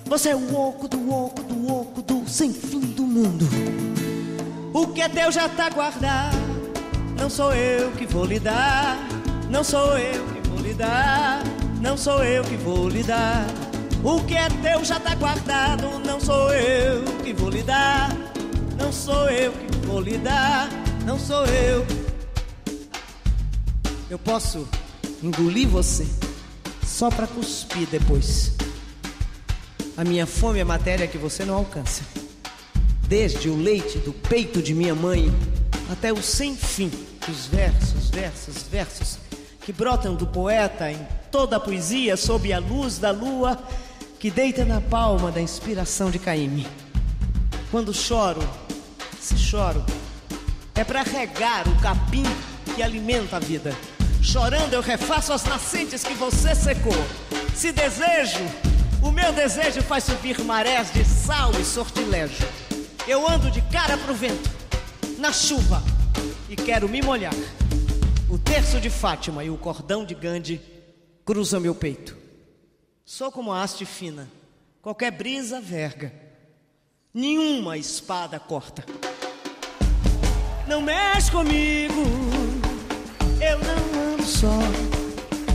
Você 0.04 0.30
é 0.30 0.36
o 0.36 0.54
oco 0.54 0.86
do 0.86 1.10
oco 1.10 1.42
do 1.42 1.72
oco 1.72 2.02
do 2.02 2.28
sem 2.28 2.52
fim 2.52 2.80
do 2.80 3.04
mundo. 3.04 3.46
O 4.74 4.88
que 4.88 5.00
é 5.00 5.08
teu 5.08 5.32
já 5.32 5.48
tá 5.48 5.70
guardado. 5.70 6.51
Não 7.22 7.30
sou 7.30 7.54
eu 7.54 7.92
que 7.92 8.04
vou 8.04 8.24
lhe 8.24 8.40
dar. 8.40 8.98
Não 9.48 9.62
sou 9.62 9.96
eu 9.96 10.26
que 10.26 10.48
vou 10.48 10.58
lhe 10.58 10.74
dar. 10.74 11.44
Não 11.80 11.96
sou 11.96 12.24
eu 12.24 12.42
que 12.42 12.56
vou 12.56 12.88
lhe 12.88 13.04
dar. 13.04 13.46
O 14.02 14.20
que 14.24 14.34
é 14.34 14.48
teu 14.60 14.84
já 14.84 14.98
tá 14.98 15.14
guardado. 15.14 16.00
Não 16.04 16.18
sou 16.18 16.52
eu 16.52 17.04
que 17.22 17.32
vou 17.32 17.48
lhe 17.48 17.62
dar. 17.62 18.10
Não 18.76 18.92
sou 18.92 19.30
eu 19.30 19.52
que 19.52 19.86
vou 19.86 20.00
lhe 20.00 20.18
dar. 20.18 20.68
Não 21.06 21.16
sou 21.16 21.46
eu 21.46 21.86
eu 24.10 24.18
posso 24.18 24.68
engolir 25.22 25.68
você 25.68 26.06
só 26.84 27.08
para 27.08 27.28
cuspir 27.28 27.86
depois. 27.88 28.52
A 29.96 30.02
minha 30.02 30.26
fome 30.26 30.58
é 30.58 30.64
matéria 30.64 31.06
que 31.06 31.16
você 31.16 31.44
não 31.44 31.54
alcança. 31.54 32.02
Desde 33.06 33.48
o 33.48 33.56
leite 33.56 33.98
do 33.98 34.12
peito 34.12 34.60
de 34.60 34.74
minha 34.74 34.94
mãe 34.94 35.32
até 35.88 36.12
o 36.12 36.20
sem 36.20 36.56
fim 36.56 36.90
dos 37.26 37.46
versos, 37.46 38.10
versos, 38.10 38.62
versos 38.64 39.18
que 39.64 39.72
brotam 39.72 40.14
do 40.14 40.26
poeta 40.26 40.90
em 40.90 40.98
toda 41.30 41.56
a 41.56 41.60
poesia 41.60 42.16
sob 42.16 42.52
a 42.52 42.58
luz 42.58 42.98
da 42.98 43.10
lua 43.10 43.58
que 44.18 44.30
deita 44.30 44.64
na 44.64 44.80
palma 44.80 45.30
da 45.30 45.40
inspiração 45.40 46.10
de 46.10 46.18
Caíme. 46.18 46.66
Quando 47.70 47.94
choro, 47.94 48.42
se 49.20 49.36
choro, 49.36 49.84
é 50.74 50.84
para 50.84 51.02
regar 51.02 51.68
o 51.68 51.80
capim 51.80 52.24
que 52.74 52.82
alimenta 52.82 53.36
a 53.36 53.40
vida. 53.40 53.74
Chorando 54.20 54.74
eu 54.74 54.80
refaço 54.80 55.32
as 55.32 55.44
nascentes 55.44 56.04
que 56.04 56.14
você 56.14 56.54
secou. 56.54 56.96
Se 57.54 57.72
desejo, 57.72 58.44
o 59.02 59.10
meu 59.10 59.32
desejo 59.32 59.82
faz 59.82 60.04
subir 60.04 60.40
marés 60.44 60.92
de 60.92 61.04
sal 61.04 61.52
e 61.60 61.64
sortilégio. 61.64 62.48
Eu 63.06 63.28
ando 63.28 63.50
de 63.50 63.60
cara 63.62 63.96
pro 63.98 64.14
vento, 64.14 64.48
na 65.18 65.32
chuva, 65.32 65.82
e 66.52 66.56
quero 66.56 66.86
me 66.86 67.00
molhar. 67.00 67.32
O 68.28 68.38
terço 68.38 68.78
de 68.78 68.90
Fátima 68.90 69.42
e 69.42 69.48
o 69.48 69.56
cordão 69.56 70.04
de 70.04 70.14
Gandhi 70.14 70.60
cruzam 71.24 71.58
meu 71.58 71.74
peito. 71.74 72.14
Sou 73.06 73.32
como 73.32 73.50
a 73.50 73.62
haste 73.62 73.86
fina, 73.86 74.28
qualquer 74.82 75.10
brisa 75.12 75.62
verga, 75.62 76.12
nenhuma 77.12 77.78
espada 77.78 78.38
corta. 78.38 78.84
Não 80.68 80.82
mexe 80.82 81.30
comigo, 81.32 82.02
eu 83.40 83.58
não 83.58 84.12
ando 84.12 84.22
só. 84.22 84.58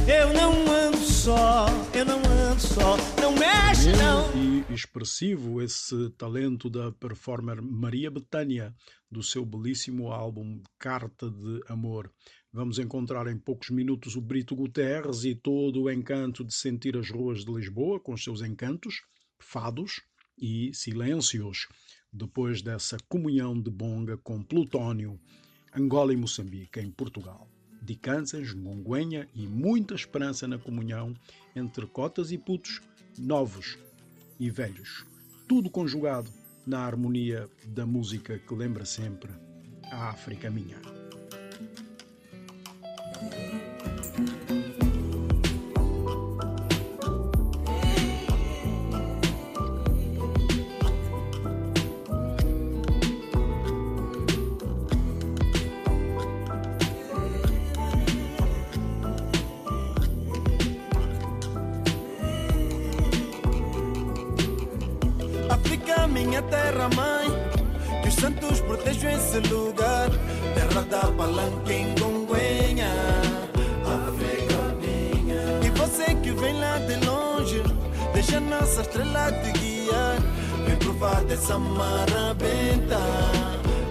Eu 0.08 0.32
não 0.32 0.54
ando 0.72 0.98
só, 1.00 1.66
eu 1.94 2.06
não 2.06 2.20
ando 2.20 2.62
só. 2.62 2.96
Não 3.22 3.34
mexe, 3.34 3.92
não. 3.92 4.34
E 4.34 4.74
expressivo 4.74 5.62
esse 5.62 6.10
talento 6.12 6.70
da 6.70 6.94
performer 6.94 7.62
Maria 7.62 8.10
Betânia, 8.10 8.74
do 9.10 9.24
seu 9.24 9.46
belíssimo 9.46 10.12
álbum 10.12 10.62
Carta 10.78 11.30
de 11.30 11.62
Amor. 11.68 12.12
Vamos 12.52 12.80
encontrar 12.80 13.28
em 13.28 13.38
poucos 13.38 13.70
minutos 13.70 14.16
o 14.16 14.22
Brito 14.22 14.56
Guterres 14.56 15.24
e 15.24 15.36
todo 15.36 15.84
o 15.84 15.92
encanto 15.92 16.44
de 16.44 16.54
sentir 16.54 16.98
as 16.98 17.10
ruas 17.10 17.46
de 17.46 17.52
Lisboa, 17.52 18.00
com 18.00 18.14
os 18.14 18.24
seus 18.24 18.42
encantos, 18.42 19.02
fados 19.40 20.02
e 20.38 20.72
silêncios, 20.74 21.68
depois 22.12 22.62
dessa 22.62 22.98
comunhão 23.08 23.60
de 23.60 23.70
bonga 23.70 24.18
com 24.18 24.44
Plutónio, 24.44 25.20
Angola 25.74 26.14
e 26.14 26.18
Moçambique, 26.18 26.80
em 26.80 26.92
Portugal 26.92 27.48
de 27.88 27.96
Kansas, 27.96 28.54
Monguenha 28.54 29.30
e 29.34 29.48
muita 29.48 29.96
esperança 29.96 30.46
na 30.46 30.58
comunhão 30.58 31.16
entre 31.56 31.86
cotas 31.88 32.32
e 32.32 32.38
putos, 32.38 32.82
novos 33.18 33.78
e 34.38 34.50
velhos. 34.50 35.06
Tudo 35.48 35.70
conjugado 35.70 36.30
na 36.68 36.86
harmonia 36.86 37.50
da 37.66 37.86
música 37.86 38.38
que 38.38 38.54
lembra 38.54 38.84
sempre 38.84 39.32
a 39.90 40.10
África 40.10 40.52
minha. 40.52 41.07
Esse 69.38 69.54
lugar 69.54 70.10
Terra 70.54 70.82
da 70.84 71.12
palanca 71.12 71.74
em 71.74 71.94
Gonguenha 71.96 72.92
África 73.86 74.76
minha 74.82 75.60
E 75.64 75.70
você 75.78 76.16
que 76.16 76.32
vem 76.32 76.60
lá 76.60 76.80
de 76.80 77.06
longe 77.06 77.64
Deixa 78.14 78.40
nossa 78.40 78.82
estrela 78.82 79.32
te 79.32 79.52
guiar 79.60 80.18
Vem 80.66 80.76
provar 80.78 81.24
dessa 81.26 81.58
marabenta 81.58 82.98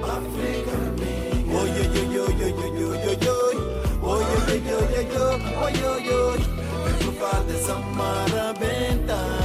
África 0.02 0.76
minha 0.98 1.60
oi, 1.60 1.70
oi, 1.70 1.86
oi, 1.86 2.18
oi, 2.18 2.34
oi, 2.42 2.52
oi, 2.52 2.84
oi, 2.84 3.28
oi 3.28 3.56
Oi, 4.02 4.22
oi, 4.22 4.50
oi, 4.50 4.74
oi, 4.74 5.06
oi, 5.16 5.44
oi, 5.62 5.76
oi, 5.84 6.12
oi 6.12 6.38
Vem 6.84 6.94
provar 6.98 7.42
dessa 7.44 7.74
marabenta 7.74 9.35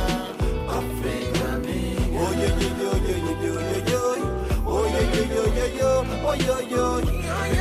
oi, 5.61 6.39
oi, 6.49 6.79
oi. 6.79 7.03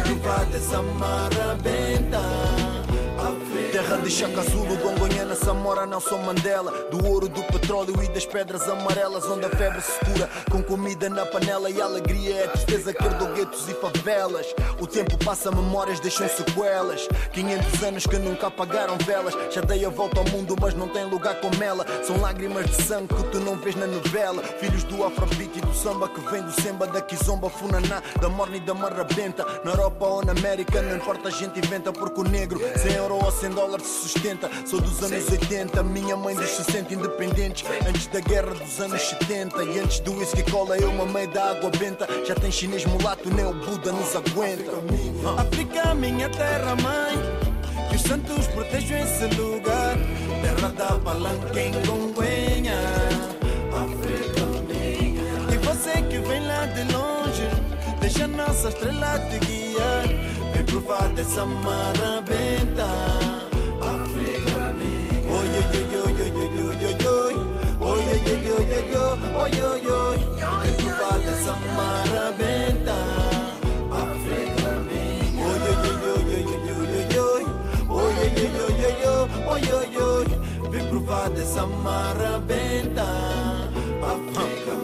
Chuva 0.06 0.44
dessa 0.50 0.82
marabenta. 0.82 2.20
Terra 3.70 3.98
de 3.98 4.10
Chaka 4.10 4.42
Zulu, 4.42 4.76
Gongonhana, 4.78 5.34
Samora, 5.34 5.86
Nelson 5.86 6.18
Mandela 6.18 6.72
Do 6.90 7.06
ouro, 7.06 7.28
do 7.28 7.42
petróleo 7.44 8.02
e 8.02 8.08
das 8.08 8.24
pedras 8.24 8.66
amarelas 8.68 9.24
Onde 9.26 9.44
a 9.46 9.50
febre 9.50 9.80
se 9.80 9.98
cura 10.04 10.28
com 10.50 10.62
comida 10.62 11.08
na 11.08 11.26
panela 11.26 11.70
E 11.70 11.80
alegria 11.80 12.36
é 12.36 12.44
a 12.46 12.48
tristeza 12.48 12.92
que 12.92 13.04
herdou 13.04 13.28
guetos 13.34 13.68
e 13.68 13.74
favelas 13.74 14.46
O 14.80 14.86
tempo 14.86 15.16
passa, 15.24 15.50
memórias 15.50 16.00
deixam 16.00 16.28
sequelas 16.28 17.06
500 17.32 17.82
anos 17.82 18.06
que 18.06 18.16
nunca 18.16 18.46
apagaram 18.48 18.96
velas 18.98 19.34
Já 19.50 19.60
dei 19.60 19.84
a 19.84 19.88
volta 19.88 20.18
ao 20.18 20.28
mundo, 20.28 20.56
mas 20.60 20.74
não 20.74 20.88
tem 20.88 21.04
lugar 21.04 21.40
como 21.40 21.62
ela 21.62 21.84
São 22.04 22.20
lágrimas 22.20 22.66
de 22.66 22.82
sangue 22.82 23.14
que 23.14 23.24
tu 23.24 23.40
não 23.40 23.56
vês 23.56 23.74
na 23.76 23.86
novela 23.86 24.42
Filhos 24.58 24.84
do 24.84 25.04
afrobeat 25.04 25.58
e 25.58 25.60
do 25.60 25.74
samba 25.74 26.08
que 26.08 26.20
vem 26.30 26.42
do 26.42 26.52
semba 26.52 26.86
Da 26.86 27.00
kizomba, 27.00 27.48
funaná, 27.48 28.02
da 28.20 28.28
morna 28.28 28.56
e 28.56 28.60
da 28.60 28.74
marrabenta 28.74 29.46
Na 29.64 29.72
Europa 29.72 30.06
ou 30.06 30.24
na 30.24 30.32
América, 30.32 30.82
não 30.82 30.96
importa, 30.96 31.28
a 31.28 31.30
gente 31.30 31.58
inventa 31.58 31.92
Porque 31.92 32.20
o 32.20 32.24
negro, 32.24 32.60
100 32.76 32.92
euro 32.94 33.14
ou 33.14 33.30
100 33.30 33.50
dólar 33.50 33.80
se 33.80 34.02
sustenta. 34.02 34.50
Sou 34.64 34.80
dos 34.80 35.02
anos 35.02 35.28
80, 35.28 35.82
minha 35.82 36.16
mãe 36.16 36.36
se 36.36 36.64
sente 36.64 36.94
independentes. 36.94 37.64
Antes 37.86 38.06
da 38.06 38.20
guerra 38.20 38.54
dos 38.54 38.80
anos 38.80 39.02
70 39.02 39.62
e 39.64 39.78
antes 39.78 40.00
do 40.00 40.14
whisky 40.14 40.42
cola, 40.50 40.76
eu 40.78 40.92
mamei 40.92 41.26
da 41.26 41.50
água 41.50 41.70
benta. 41.70 42.06
Já 42.24 42.34
tem 42.34 42.50
chinês 42.50 42.84
mulato, 42.84 43.28
nem 43.34 43.46
o 43.46 43.52
Buda 43.52 43.92
nos 43.92 44.16
aguenta. 44.16 44.69
África, 45.36 45.94
minha 45.94 46.28
terra 46.28 46.76
mãe, 46.76 47.18
que 47.88 47.96
os 47.96 48.02
santos 48.02 48.46
protejam 48.48 48.98
esse 48.98 49.26
lugar. 49.34 49.96
Terra 50.42 50.68
da 50.68 50.98
palanca 50.98 51.60
em 51.60 51.72
Gonguenha. 51.84 52.78
África, 53.74 54.46
minha. 54.68 55.22
E 55.52 55.56
você 55.58 56.02
que 56.02 56.18
vem 56.18 56.46
lá 56.46 56.66
de 56.66 56.84
longe, 56.92 57.48
deixa 58.00 58.26
nossa 58.28 58.68
estrela 58.68 59.18
te 59.28 59.38
guiar. 59.44 60.06
Vem 60.54 60.64
provar 60.64 61.08
dessa 61.10 61.44
marabenta. 61.44 62.86
África 63.80 64.72
minha. 64.74 65.20
Oi, 65.30 65.48
oi, 65.48 65.64
oi, 65.80 66.00
oi, 66.00 66.14
oi, 66.20 66.30
oi, 66.30 66.76
oi, 66.86 66.94
oi. 67.06 67.34
Oi, 67.80 67.88
oi, 67.88 68.18
oi, 68.20 68.44
oi, 68.50 68.64
oi, 68.70 68.94
oi, 69.34 69.50
oi, 69.50 69.60
oi, 69.60 69.84
oi. 69.90 70.18
Vem 70.62 70.74
provar 70.74 71.18
dessa 71.18 71.54
marabenta. 71.76 72.98
África 73.92 74.50
minha. 74.54 74.59
Oi, 79.50 79.62
oi, 79.72 79.96
oi. 79.96 80.70
Vem 80.70 80.86
provar 80.88 81.28
dessa 81.30 81.66
marabenta. 81.66 83.04
África 83.04 83.49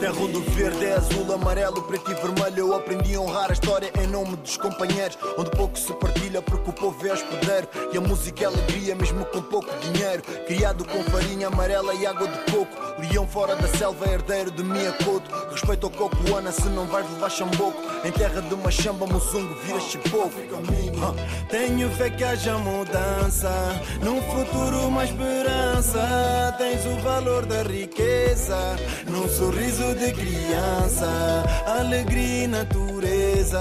Terra 0.01 0.15
onde 0.21 0.37
o 0.37 0.43
verde 0.43 0.85
é 0.85 0.95
azul, 0.95 1.33
amarelo, 1.33 1.83
preto 1.83 2.11
e 2.11 2.15
vermelho. 2.15 2.59
Eu 2.59 2.75
aprendi 2.75 3.15
a 3.15 3.21
honrar 3.21 3.51
a 3.51 3.53
história 3.53 3.91
em 4.01 4.07
nome 4.07 4.37
dos 4.37 4.57
companheiros. 4.57 5.17
Onde 5.39 5.51
pouco 5.51 5.79
se 5.79 5.93
partilha 5.95 6.43
porque 6.43 6.71
o 6.71 6.73
povo 6.73 7.07
é 7.07 7.13
hospedeiro. 7.13 7.69
E 7.93 7.97
a 7.97 8.01
música 8.01 8.45
é 8.45 8.47
alegria, 8.47 8.95
mesmo 8.95 9.25
com 9.27 9.41
pouco 9.43 9.69
dinheiro. 9.79 10.23
Criado 10.47 10.85
com 10.85 11.03
farinha 11.05 11.47
amarela 11.47 11.95
e 11.95 12.07
água 12.07 12.29
de 12.29 12.53
coco. 12.53 12.77
Leão 12.99 13.27
fora 13.27 13.55
da 13.57 13.69
selva, 13.69 14.07
herdeiro 14.09 14.51
de 14.51 14.63
minha 14.63 14.93
couto. 14.93 15.31
Respeito 15.51 15.87
ao 15.87 15.93
coco, 15.93 16.17
Ana, 16.35 16.53
se 16.53 16.69
não 16.69 16.87
vais 16.87 17.09
levar 17.13 17.31
chamboco. 17.31 17.81
Em 18.05 18.13
terra 18.13 18.41
de 18.43 18.55
uma 18.55 18.71
chamba, 18.71 19.07
mozungo, 19.07 19.55
vira 19.65 19.81
chipoco. 19.81 20.33
Tenho 21.51 21.91
fé 21.91 22.11
que 22.11 22.25
haja 22.25 22.59
mudança. 22.59 23.51
Num 24.03 24.21
futuro, 24.23 24.89
uma 24.89 25.05
esperança. 25.05 26.55
Tens 26.59 26.85
o 26.85 26.97
valor 27.03 27.47
da 27.47 27.63
riqueza. 27.63 28.57
Num 29.09 29.29
sorriso 29.37 29.95
de 29.95 30.13
criança, 30.13 31.45
alegria 31.67 32.45
e 32.45 32.47
natureza. 32.47 33.61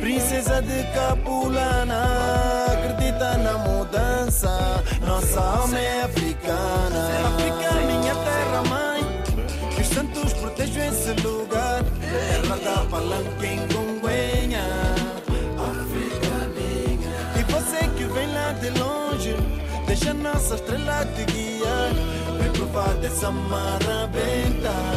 Princesa 0.00 0.60
de 0.60 0.82
Capulana, 0.92 2.66
acredita 2.72 3.38
na 3.38 3.58
mudança. 3.58 4.82
Nossa 5.06 5.40
alma 5.40 5.78
é 5.78 6.02
africana. 6.02 7.08
África, 7.28 7.72
minha 7.86 8.14
terra 8.14 8.62
mãe. 8.68 9.02
Que 9.76 9.82
os 9.82 9.88
santos 9.88 10.32
protejam 10.32 10.88
esse 10.88 11.12
lugar. 11.24 11.84
Terra 12.00 12.56
da 12.56 12.84
palanca 12.90 13.46
em 13.46 13.60
Gonguenha. 13.68 14.64
África 15.70 16.34
minha. 16.56 17.14
E 17.38 17.44
você 17.52 17.78
que 17.96 18.04
vem 18.12 18.32
lá 18.34 18.52
de 18.54 18.70
longe, 18.70 19.36
deixa 19.86 20.12
nossa 20.12 20.56
estrela 20.56 21.06
te 21.14 21.24
guiar. 21.32 21.92
Vem 22.40 22.50
provar 22.50 22.94
dessa 22.94 23.30
marabenta. 23.30 24.91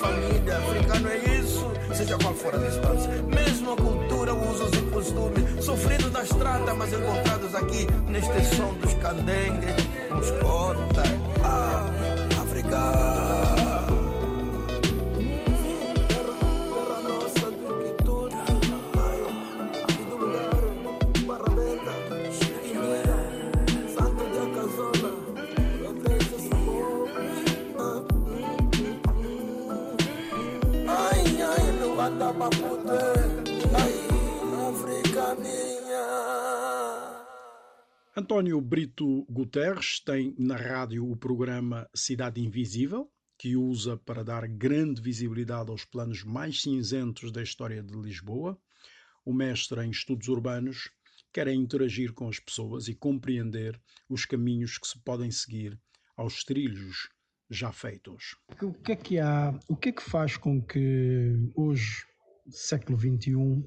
Família. 0.00 0.56
Africano 0.56 1.08
é 1.08 1.18
isso, 1.40 1.70
seja 1.94 2.16
qual 2.18 2.34
for 2.34 2.54
a 2.54 2.58
distância. 2.58 3.10
Mesma 3.22 3.76
cultura, 3.76 4.34
usos 4.34 4.72
e 4.72 4.82
costumes. 4.90 5.64
Sofridos 5.64 6.10
na 6.10 6.22
estrada, 6.22 6.74
mas 6.74 6.92
encontrados 6.92 7.54
aqui 7.54 7.86
neste 8.08 8.56
som 8.56 8.74
dos 8.74 8.94
candengues, 8.94 9.76
nos 10.10 10.30
corta. 10.42 11.02
Ah, 11.44 11.86
África. 12.42 13.19
António 38.30 38.60
Brito 38.60 39.26
Guterres 39.28 39.98
tem 39.98 40.36
na 40.38 40.54
rádio 40.54 41.04
o 41.10 41.16
programa 41.16 41.90
Cidade 41.92 42.40
Invisível, 42.40 43.10
que 43.36 43.56
usa 43.56 43.96
para 43.96 44.22
dar 44.22 44.46
grande 44.46 45.02
visibilidade 45.02 45.68
aos 45.68 45.84
planos 45.84 46.22
mais 46.22 46.62
cinzentos 46.62 47.32
da 47.32 47.42
história 47.42 47.82
de 47.82 47.92
Lisboa. 47.92 48.56
O 49.24 49.34
mestre 49.34 49.84
em 49.84 49.90
estudos 49.90 50.28
urbanos 50.28 50.92
quer 51.32 51.48
é 51.48 51.52
interagir 51.52 52.12
com 52.12 52.28
as 52.28 52.38
pessoas 52.38 52.86
e 52.86 52.94
compreender 52.94 53.76
os 54.08 54.24
caminhos 54.24 54.78
que 54.78 54.86
se 54.86 55.02
podem 55.02 55.32
seguir 55.32 55.76
aos 56.16 56.44
trilhos 56.44 57.08
já 57.50 57.72
feitos. 57.72 58.36
O 58.62 58.72
que 58.72 58.92
é 58.92 58.96
que 58.96 59.18
há, 59.18 59.58
o 59.68 59.74
que 59.74 59.88
é 59.88 59.92
que 59.92 60.04
faz 60.04 60.36
com 60.36 60.62
que 60.62 61.50
hoje, 61.56 62.06
século 62.48 62.96
XXI, 62.96 63.66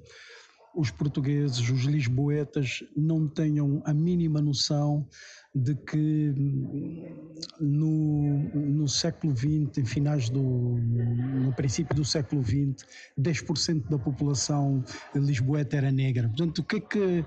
os 0.75 0.89
portugueses, 0.89 1.69
os 1.69 1.83
lisboetas, 1.83 2.83
não 2.95 3.27
tenham 3.27 3.81
a 3.85 3.93
mínima 3.93 4.41
noção 4.41 5.07
de 5.55 5.75
que 5.75 6.33
hum, 6.35 7.35
no, 7.59 8.39
no 8.53 8.87
século 8.87 9.35
XX, 9.35 9.77
em 9.77 9.85
finais 9.85 10.29
do. 10.29 10.41
no 10.41 11.53
princípio 11.53 11.95
do 11.95 12.03
século 12.03 12.41
XX, 12.41 12.85
10% 13.19 13.87
da 13.87 13.99
população 13.99 14.83
lisboeta 15.13 15.77
era 15.77 15.91
negra. 15.91 16.27
Portanto, 16.27 16.59
o 16.59 16.63
que 16.63 16.77
é 16.77 16.79
que. 16.79 17.25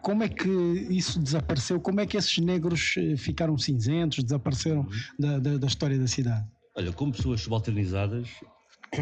como 0.00 0.22
é 0.22 0.28
que 0.28 0.48
isso 0.90 1.18
desapareceu? 1.20 1.80
Como 1.80 2.00
é 2.00 2.06
que 2.06 2.16
esses 2.16 2.38
negros 2.38 2.94
eh, 2.96 3.16
ficaram 3.16 3.58
cinzentos, 3.58 4.22
desapareceram 4.22 4.86
da, 5.18 5.38
da, 5.38 5.58
da 5.58 5.66
história 5.66 5.98
da 5.98 6.06
cidade? 6.06 6.46
Olha, 6.76 6.92
como 6.92 7.12
pessoas 7.12 7.40
subalternizadas 7.40 8.28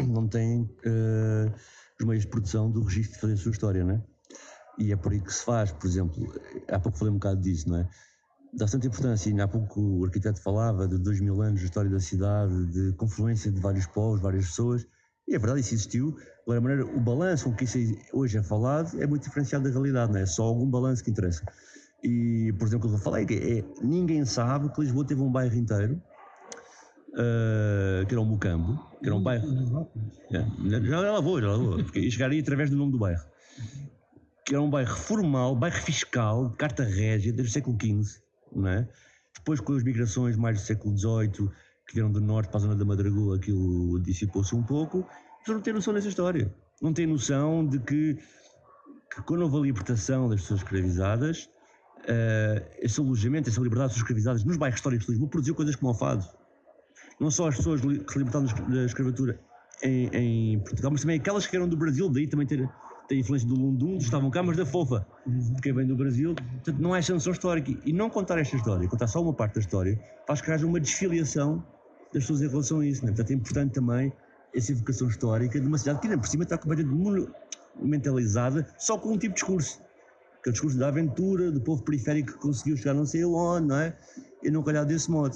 não 0.07 0.27
têm 0.27 0.67
eh, 0.83 1.51
os 1.99 2.07
meios 2.07 2.23
de 2.23 2.29
produção 2.29 2.71
do 2.71 2.81
registro 2.81 3.15
de 3.15 3.21
fazer 3.21 3.33
a 3.33 3.37
sua 3.37 3.51
história, 3.51 3.83
não 3.83 3.95
é? 3.95 4.03
E 4.77 4.93
é 4.93 4.95
por 4.95 5.11
aí 5.11 5.19
que 5.19 5.33
se 5.33 5.43
faz, 5.43 5.71
por 5.71 5.85
exemplo, 5.85 6.33
há 6.69 6.79
pouco 6.79 6.97
falei 6.97 7.11
um 7.11 7.17
bocado 7.17 7.41
disso, 7.41 7.69
não 7.69 7.79
é? 7.79 7.89
Dá 8.53 8.65
tanta 8.65 8.87
importância, 8.87 9.29
e 9.29 9.41
há 9.41 9.47
pouco 9.47 9.79
o 9.81 10.05
arquiteto 10.05 10.41
falava 10.41 10.87
de 10.87 10.97
dois 10.97 11.19
mil 11.19 11.41
anos 11.41 11.59
de 11.59 11.65
história 11.65 11.89
da 11.89 11.99
cidade, 11.99 12.65
de 12.67 12.93
confluência 12.93 13.51
de 13.51 13.59
vários 13.59 13.85
povos, 13.85 14.21
várias 14.21 14.45
pessoas, 14.45 14.87
e 15.27 15.35
é 15.35 15.37
verdade, 15.37 15.59
isso 15.59 15.75
existiu. 15.75 16.17
Agora, 16.43 16.57
a 16.57 16.61
maneira, 16.61 16.85
o 16.85 16.99
balanço 16.99 17.45
com 17.45 17.55
que 17.55 17.65
isso 17.65 17.77
hoje 18.13 18.37
é 18.37 18.41
falado 18.41 18.99
é 18.99 19.05
muito 19.05 19.23
diferenciado 19.23 19.65
da 19.65 19.69
realidade, 19.69 20.11
não 20.11 20.19
é? 20.19 20.23
É 20.23 20.25
só 20.25 20.43
algum 20.43 20.67
balanço 20.67 21.03
que 21.03 21.11
interessa. 21.11 21.43
E, 22.01 22.53
por 22.57 22.67
exemplo, 22.67 22.87
o 22.87 22.91
que 22.91 22.97
eu 22.97 23.03
falei, 23.03 23.25
que 23.25 23.33
é, 23.35 23.85
ninguém 23.85 24.23
sabe 24.25 24.73
que 24.73 24.81
Lisboa 24.81 25.05
teve 25.05 25.21
um 25.21 25.31
bairro 25.31 25.55
inteiro, 25.55 26.01
eh, 27.17 28.05
que 28.07 28.13
era 28.13 28.21
o 28.21 28.25
Mucambo, 28.25 28.77
que 29.01 29.07
era 29.07 29.15
um 29.15 29.21
bairro. 29.21 29.47
É, 30.31 30.45
já 30.89 31.11
lá 31.11 31.19
vou, 31.19 31.41
já 31.41 31.47
lá 31.47 31.57
vou, 31.57 31.83
chegar 32.09 32.29
aí 32.29 32.39
através 32.39 32.69
do 32.69 32.77
nome 32.77 32.91
do 32.91 32.99
bairro. 32.99 33.23
Que 34.45 34.53
era 34.53 34.61
um 34.61 34.69
bairro 34.69 34.95
formal, 34.95 35.55
bairro 35.55 35.81
fiscal, 35.81 36.49
de 36.49 36.57
carta 36.57 36.83
régia, 36.83 37.33
desde 37.33 37.49
o 37.49 37.53
século 37.53 37.77
XV, 37.81 38.21
não 38.55 38.67
é? 38.67 38.87
Depois, 39.35 39.59
com 39.59 39.73
as 39.73 39.83
migrações 39.83 40.35
mais 40.35 40.59
do 40.59 40.65
século 40.65 40.97
XVIII, 40.97 41.49
que 41.87 41.93
vieram 41.93 42.11
do 42.11 42.21
norte 42.21 42.49
para 42.49 42.57
a 42.57 42.61
zona 42.61 42.75
da 42.75 42.85
Madragoa, 42.85 43.37
aquilo 43.37 43.99
dissipou-se 44.01 44.55
um 44.55 44.63
pouco. 44.63 45.07
Mas 45.39 45.55
não 45.55 45.61
tem 45.61 45.73
noção 45.73 45.93
dessa 45.93 46.09
história. 46.09 46.53
Não 46.81 46.93
tem 46.93 47.07
noção 47.07 47.65
de 47.65 47.79
que, 47.79 48.15
que 49.13 49.21
quando 49.25 49.41
houve 49.41 49.57
a 49.57 49.61
libertação 49.61 50.29
das 50.29 50.41
pessoas 50.41 50.61
escravizadas, 50.61 51.49
eh, 52.07 52.77
esse 52.79 52.99
alojamento, 52.99 53.49
essa 53.49 53.59
liberdade 53.59 53.89
pessoas 53.89 54.03
escravizadas 54.03 54.43
nos 54.43 54.57
bairros 54.57 54.77
históricos 54.77 55.05
de 55.05 55.11
Lisboa 55.13 55.29
produziu 55.29 55.55
coisas 55.55 55.75
como 55.75 55.91
o 55.91 55.95
fado 55.95 56.38
não 57.19 57.29
só 57.29 57.47
as 57.47 57.57
pessoas 57.57 57.81
que 57.81 57.87
se 57.87 58.17
libertaram 58.17 58.45
da 58.45 58.51
escra- 58.51 58.65
da 58.65 58.85
escravatura 58.85 59.39
em, 59.83 60.09
em 60.13 60.59
Portugal, 60.59 60.91
mas 60.91 61.01
também 61.01 61.19
aquelas 61.19 61.45
que 61.47 61.55
eram 61.55 61.67
do 61.67 61.77
Brasil, 61.77 62.09
daí 62.09 62.27
também 62.27 62.45
ter, 62.47 62.69
ter 63.07 63.15
a 63.15 63.17
influência 63.19 63.47
do 63.47 63.55
Lundum, 63.55 63.97
estavam 63.97 64.29
cá, 64.29 64.41
mas 64.43 64.57
da 64.57 64.65
fofa, 64.65 65.05
de 65.25 65.61
quem 65.61 65.73
vem 65.73 65.85
do 65.87 65.95
Brasil. 65.95 66.35
Portanto, 66.35 66.79
não 66.79 66.93
há 66.93 66.99
essa 66.99 67.13
noção 67.13 67.33
histórica. 67.33 67.71
E 67.85 67.93
não 67.93 68.09
contar 68.09 68.37
esta 68.39 68.55
história, 68.55 68.87
contar 68.87 69.07
só 69.07 69.21
uma 69.21 69.33
parte 69.33 69.55
da 69.55 69.61
história, 69.61 69.99
faz 70.27 70.41
que 70.41 70.51
haja 70.51 70.65
uma 70.65 70.79
desfiliação 70.79 71.63
das 72.13 72.23
pessoas 72.23 72.41
em 72.41 72.47
relação 72.47 72.79
a 72.79 72.85
isso. 72.85 73.05
Né? 73.05 73.11
Portanto, 73.11 73.31
é 73.31 73.33
importante 73.33 73.73
também 73.73 74.13
essa 74.53 74.71
evocação 74.71 75.07
histórica 75.07 75.59
de 75.59 75.67
uma 75.67 75.77
cidade 75.77 75.99
que, 75.99 76.07
ainda 76.07 76.17
por 76.19 76.27
cima, 76.27 76.43
está 76.43 76.57
completamente 76.57 77.29
monumentalizada 77.75 78.67
só 78.77 78.97
com 78.97 79.09
um 79.13 79.17
tipo 79.17 79.33
de 79.35 79.41
discurso. 79.41 79.79
Que 80.43 80.49
é 80.49 80.51
o 80.51 80.53
discurso 80.53 80.77
da 80.77 80.87
aventura, 80.87 81.51
do 81.51 81.59
povo 81.61 81.83
periférico 81.83 82.33
que 82.33 82.39
conseguiu 82.39 82.77
chegar 82.77 82.93
não 82.93 83.05
sei 83.05 83.23
aonde, 83.23 83.67
não 83.67 83.77
é? 83.77 83.95
E 84.41 84.49
não 84.49 84.63
calhar 84.63 84.85
desse 84.85 85.11
modo. 85.11 85.35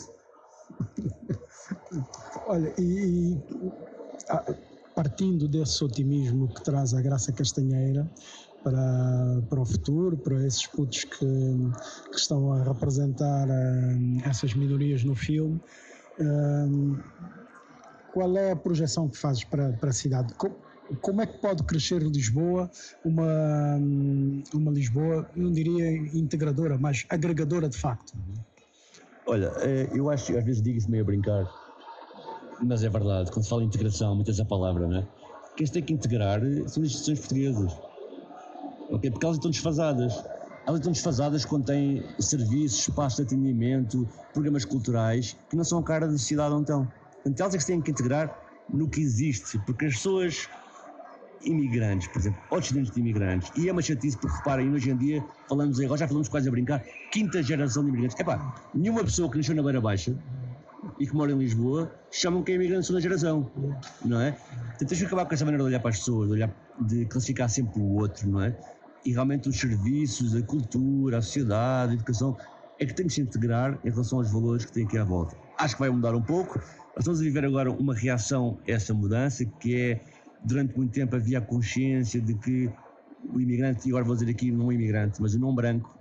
Olha, 2.47 2.73
e, 2.77 3.33
e, 3.33 3.41
ah, 4.29 4.43
partindo 4.95 5.47
desse 5.47 5.83
otimismo 5.83 6.47
que 6.53 6.63
traz 6.63 6.93
a 6.93 7.01
Graça 7.01 7.31
Castanheira, 7.31 8.09
para, 8.63 9.41
para 9.49 9.61
o 9.61 9.65
futuro, 9.65 10.17
para 10.17 10.45
esses 10.47 10.65
putos 10.67 11.03
que, 11.03 11.25
que 12.11 12.17
estão 12.17 12.53
a 12.53 12.63
representar 12.63 13.47
uh, 13.47 14.29
essas 14.29 14.53
minorias 14.53 15.03
no 15.03 15.15
filme. 15.15 15.59
Uh, 16.19 16.97
qual 18.13 18.37
é 18.37 18.51
a 18.51 18.55
projeção 18.55 19.09
que 19.09 19.17
fazes 19.17 19.43
para, 19.43 19.73
para 19.73 19.89
a 19.89 19.93
cidade? 19.93 20.33
Como, 20.35 20.55
como 21.01 21.21
é 21.21 21.25
que 21.25 21.39
pode 21.39 21.63
crescer 21.63 22.01
Lisboa, 22.01 22.69
uma, 23.03 23.77
uma 24.53 24.71
Lisboa, 24.71 25.29
não 25.35 25.51
diria 25.51 25.91
integradora, 26.15 26.77
mas 26.77 27.05
agregadora 27.09 27.67
de 27.67 27.77
facto? 27.77 28.13
Olha, 29.25 29.51
eh, 29.57 29.89
eu 29.93 30.09
acho, 30.09 30.37
às 30.37 30.43
vezes 30.43 30.61
digo 30.61 30.77
isso 30.77 30.91
meio 30.91 31.03
a 31.03 31.05
brincar, 31.05 31.47
mas 32.61 32.83
é 32.83 32.89
verdade, 32.89 33.31
quando 33.31 33.43
se 33.43 33.49
fala 33.49 33.63
em 33.63 33.67
integração, 33.67 34.15
muitas 34.15 34.39
a 34.39 34.45
palavra, 34.45 34.87
não 34.87 34.97
é? 34.97 35.07
Quem 35.55 35.65
se 35.65 35.73
tem 35.73 35.83
que 35.83 35.93
integrar 35.93 36.41
são 36.67 36.83
as 36.83 36.89
instituições 36.89 37.19
portuguesas 37.19 37.73
okay? 38.93 39.11
porque 39.11 39.25
elas 39.25 39.37
estão 39.37 39.51
desfasadas. 39.51 40.23
Elas 40.65 40.79
estão 40.79 40.91
desfasadas 40.91 41.43
quando 41.43 41.65
têm 41.65 42.01
serviços, 42.19 42.87
espaços 42.87 43.17
de 43.17 43.23
atendimento, 43.23 44.07
programas 44.33 44.63
culturais 44.63 45.35
que 45.49 45.57
não 45.57 45.63
são 45.63 45.79
a 45.79 45.83
cara 45.83 46.07
da 46.07 46.13
sociedade 46.13 46.53
onde 46.53 46.63
estão. 46.63 46.85
Portanto, 47.15 47.39
elas 47.39 47.53
é 47.53 47.57
que 47.57 47.63
se 47.63 47.67
têm 47.67 47.81
que 47.81 47.91
integrar 47.91 48.33
no 48.69 48.89
que 48.89 49.01
existe, 49.01 49.59
porque 49.59 49.85
as 49.85 49.95
pessoas 49.95 50.47
imigrantes, 51.43 52.07
por 52.07 52.19
exemplo, 52.19 52.39
descendentes 52.51 52.91
de 52.91 52.99
imigrantes, 52.99 53.51
e 53.55 53.69
é 53.69 53.71
uma 53.71 53.81
chatice 53.81 54.17
porque 54.17 54.35
reparem, 54.37 54.71
hoje 54.71 54.89
em 54.89 54.97
dia 54.97 55.23
falamos 55.47 55.79
agora, 55.79 55.99
já 55.99 56.07
falamos 56.07 56.27
quase 56.27 56.47
a 56.47 56.51
brincar, 56.51 56.83
quinta 57.11 57.41
geração 57.41 57.83
de 57.83 57.89
imigrantes. 57.89 58.19
Epá, 58.19 58.55
nenhuma 58.73 59.03
pessoa 59.03 59.29
que 59.29 59.37
nasceu 59.37 59.55
na 59.55 59.63
Beira 59.63 59.81
Baixa 59.81 60.15
e 60.99 61.07
que 61.07 61.15
mora 61.15 61.31
em 61.31 61.37
Lisboa 61.37 61.93
chamam 62.11 62.43
que 62.43 62.51
é 62.51 62.55
imigrante 62.55 62.81
de 62.81 62.87
segunda 62.87 63.01
geração, 63.01 63.51
não 64.03 64.19
é? 64.19 64.31
Portanto, 64.31 64.89
tens 64.89 64.99
que 64.99 65.05
acabar 65.05 65.25
com 65.25 65.33
essa 65.33 65.45
maneira 65.45 65.63
de 65.63 65.69
olhar 65.69 65.79
para 65.79 65.89
as 65.89 65.99
pessoas, 65.99 66.27
de, 66.27 66.33
olhar, 66.33 66.55
de 66.81 67.05
classificar 67.05 67.49
sempre 67.49 67.79
o 67.79 67.95
outro, 67.95 68.29
não 68.29 68.41
é? 68.41 68.55
e 69.05 69.11
realmente 69.11 69.49
os 69.49 69.59
serviços, 69.59 70.35
a 70.35 70.41
cultura, 70.41 71.17
a 71.17 71.21
sociedade, 71.21 71.91
a 71.91 71.95
educação, 71.95 72.37
é 72.79 72.85
que 72.85 72.93
tem 72.93 73.07
que 73.07 73.13
se 73.13 73.21
integrar 73.21 73.77
em 73.83 73.89
relação 73.89 74.19
aos 74.19 74.31
valores 74.31 74.65
que 74.65 74.71
tem 74.71 74.85
aqui 74.85 74.97
à 74.97 75.03
volta. 75.03 75.35
Acho 75.57 75.75
que 75.75 75.81
vai 75.81 75.89
mudar 75.89 76.15
um 76.15 76.21
pouco. 76.21 76.59
Nós 76.59 76.99
estamos 76.99 77.19
a 77.19 77.23
viver 77.23 77.45
agora 77.45 77.71
uma 77.71 77.93
reação 77.93 78.57
a 78.67 78.71
essa 78.71 78.93
mudança, 78.93 79.45
que 79.45 79.75
é, 79.75 80.01
durante 80.43 80.75
muito 80.75 80.91
tempo 80.91 81.15
havia 81.15 81.39
a 81.39 81.41
consciência 81.41 82.19
de 82.19 82.33
que 82.35 82.69
o 83.33 83.39
imigrante, 83.39 83.87
e 83.87 83.91
agora 83.91 84.03
vou 84.03 84.15
dizer 84.15 84.29
aqui 84.29 84.51
não 84.51 84.71
é 84.71 84.75
imigrante, 84.75 85.21
mas 85.21 85.33
o 85.33 85.39
não 85.39 85.55
branco, 85.55 85.97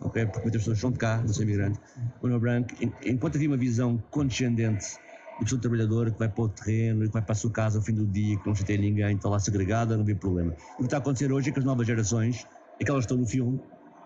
okay? 0.00 0.26
porque 0.26 0.42
muitas 0.42 0.62
pessoas 0.62 0.78
são 0.78 0.90
de 0.90 0.98
cá, 0.98 1.18
não 1.18 1.32
são 1.32 1.42
imigrantes, 1.42 1.80
o 2.20 2.28
não 2.28 2.38
branco, 2.38 2.74
enquanto 3.04 3.36
havia 3.36 3.48
uma 3.48 3.56
visão 3.56 4.02
condescendente 4.10 4.98
do 5.40 5.48
seu 5.48 5.58
trabalhador 5.58 6.10
que 6.10 6.18
vai 6.18 6.28
para 6.28 6.44
o 6.44 6.48
terreno, 6.48 7.06
que 7.06 7.12
vai 7.12 7.22
para 7.22 7.32
a 7.32 7.36
sua 7.36 7.50
casa 7.50 7.78
ao 7.78 7.84
fim 7.84 7.94
do 7.94 8.06
dia, 8.06 8.38
que 8.38 8.46
não 8.46 8.54
chateia 8.54 8.78
ninguém, 8.78 9.16
está 9.16 9.28
lá 9.28 9.38
segregada, 9.38 9.96
não 9.96 10.04
vê 10.04 10.14
problema. 10.14 10.54
O 10.74 10.78
que 10.78 10.84
está 10.84 10.96
a 10.96 11.00
acontecer 11.00 11.30
hoje 11.32 11.50
é 11.50 11.52
que 11.52 11.58
as 11.58 11.64
novas 11.64 11.86
gerações, 11.86 12.46
aquelas 12.80 13.04
que 13.04 13.12
estão 13.12 13.18
no 13.18 13.26
filme, 13.26 13.60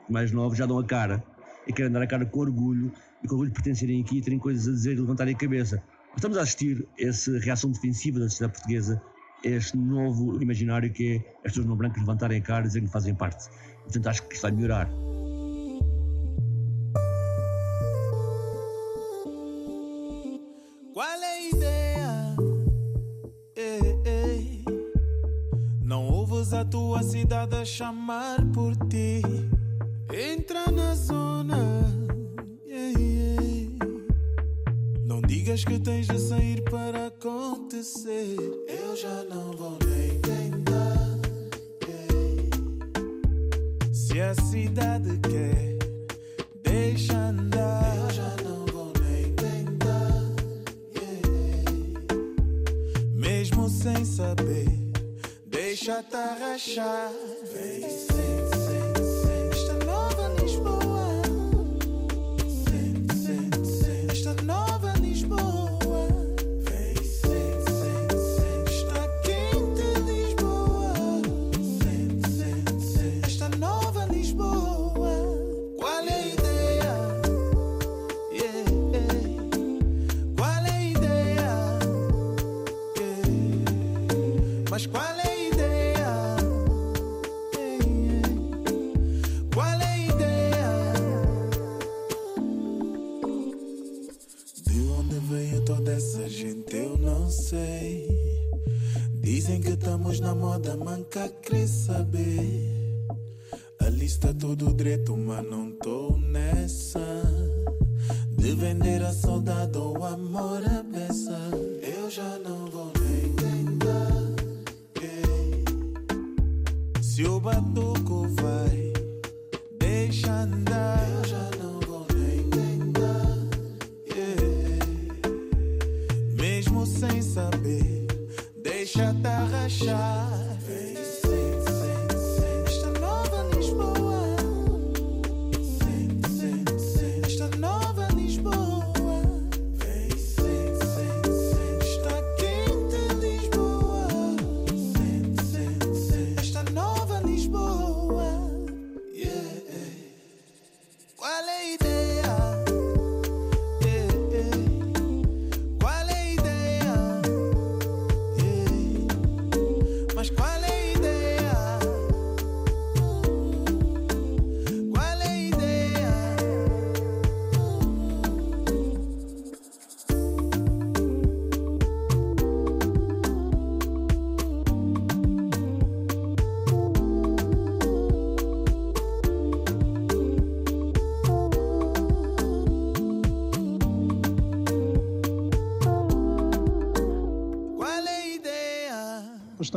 mais 0.08 0.32
novos, 0.32 0.58
já 0.58 0.66
dão 0.66 0.78
a 0.78 0.84
cara 0.84 1.22
e 1.66 1.72
querem 1.72 1.92
dar 1.92 2.02
a 2.02 2.06
cara 2.06 2.26
com 2.26 2.40
orgulho 2.40 2.92
e 3.22 3.28
com 3.28 3.34
orgulho 3.34 3.50
de 3.50 3.54
pertencerem 3.54 4.00
aqui 4.00 4.20
terem 4.20 4.38
coisas 4.38 4.66
a 4.66 4.72
dizer 4.72 4.92
e 4.96 5.00
levantarem 5.00 5.34
a 5.34 5.38
cabeça. 5.38 5.82
Estamos 6.16 6.36
a 6.36 6.42
assistir 6.42 6.86
a 6.98 7.06
essa 7.06 7.38
reação 7.38 7.70
defensiva 7.70 8.18
da 8.18 8.28
sociedade 8.28 8.54
portuguesa, 8.54 9.00
este 9.44 9.76
novo 9.76 10.42
imaginário 10.42 10.92
que 10.92 11.16
é 11.16 11.16
as 11.38 11.52
pessoas 11.52 11.66
não 11.66 11.76
brancas 11.76 12.00
levantarem 12.00 12.38
a 12.38 12.42
cara 12.42 12.64
e 12.64 12.66
dizerem 12.66 12.86
que 12.86 12.92
fazem 12.92 13.14
parte. 13.14 13.48
Portanto, 13.82 14.06
acho 14.08 14.22
que 14.28 14.34
isto 14.34 14.42
vai 14.42 14.52
melhorar. 14.52 14.90
a 26.60 26.64
tua 26.64 27.02
cidade 27.02 27.56
a 27.56 27.64
chamar 27.64 28.29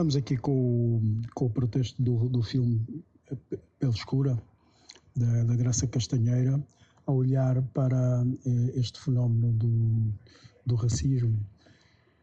estamos 0.03 0.17
aqui 0.17 0.35
com, 0.35 1.21
com 1.33 1.45
o 1.45 1.49
pretexto 1.49 2.03
do, 2.03 2.27
do 2.27 2.43
filme 2.43 2.85
Pele 3.79 3.93
Escura, 3.93 4.37
da, 5.15 5.43
da 5.45 5.55
Graça 5.55 5.87
Castanheira, 5.87 6.61
a 7.07 7.11
olhar 7.11 7.61
para 7.73 8.25
eh, 8.45 8.71
este 8.75 8.99
fenómeno 8.99 9.53
do, 9.53 10.13
do 10.65 10.75
racismo. 10.75 11.39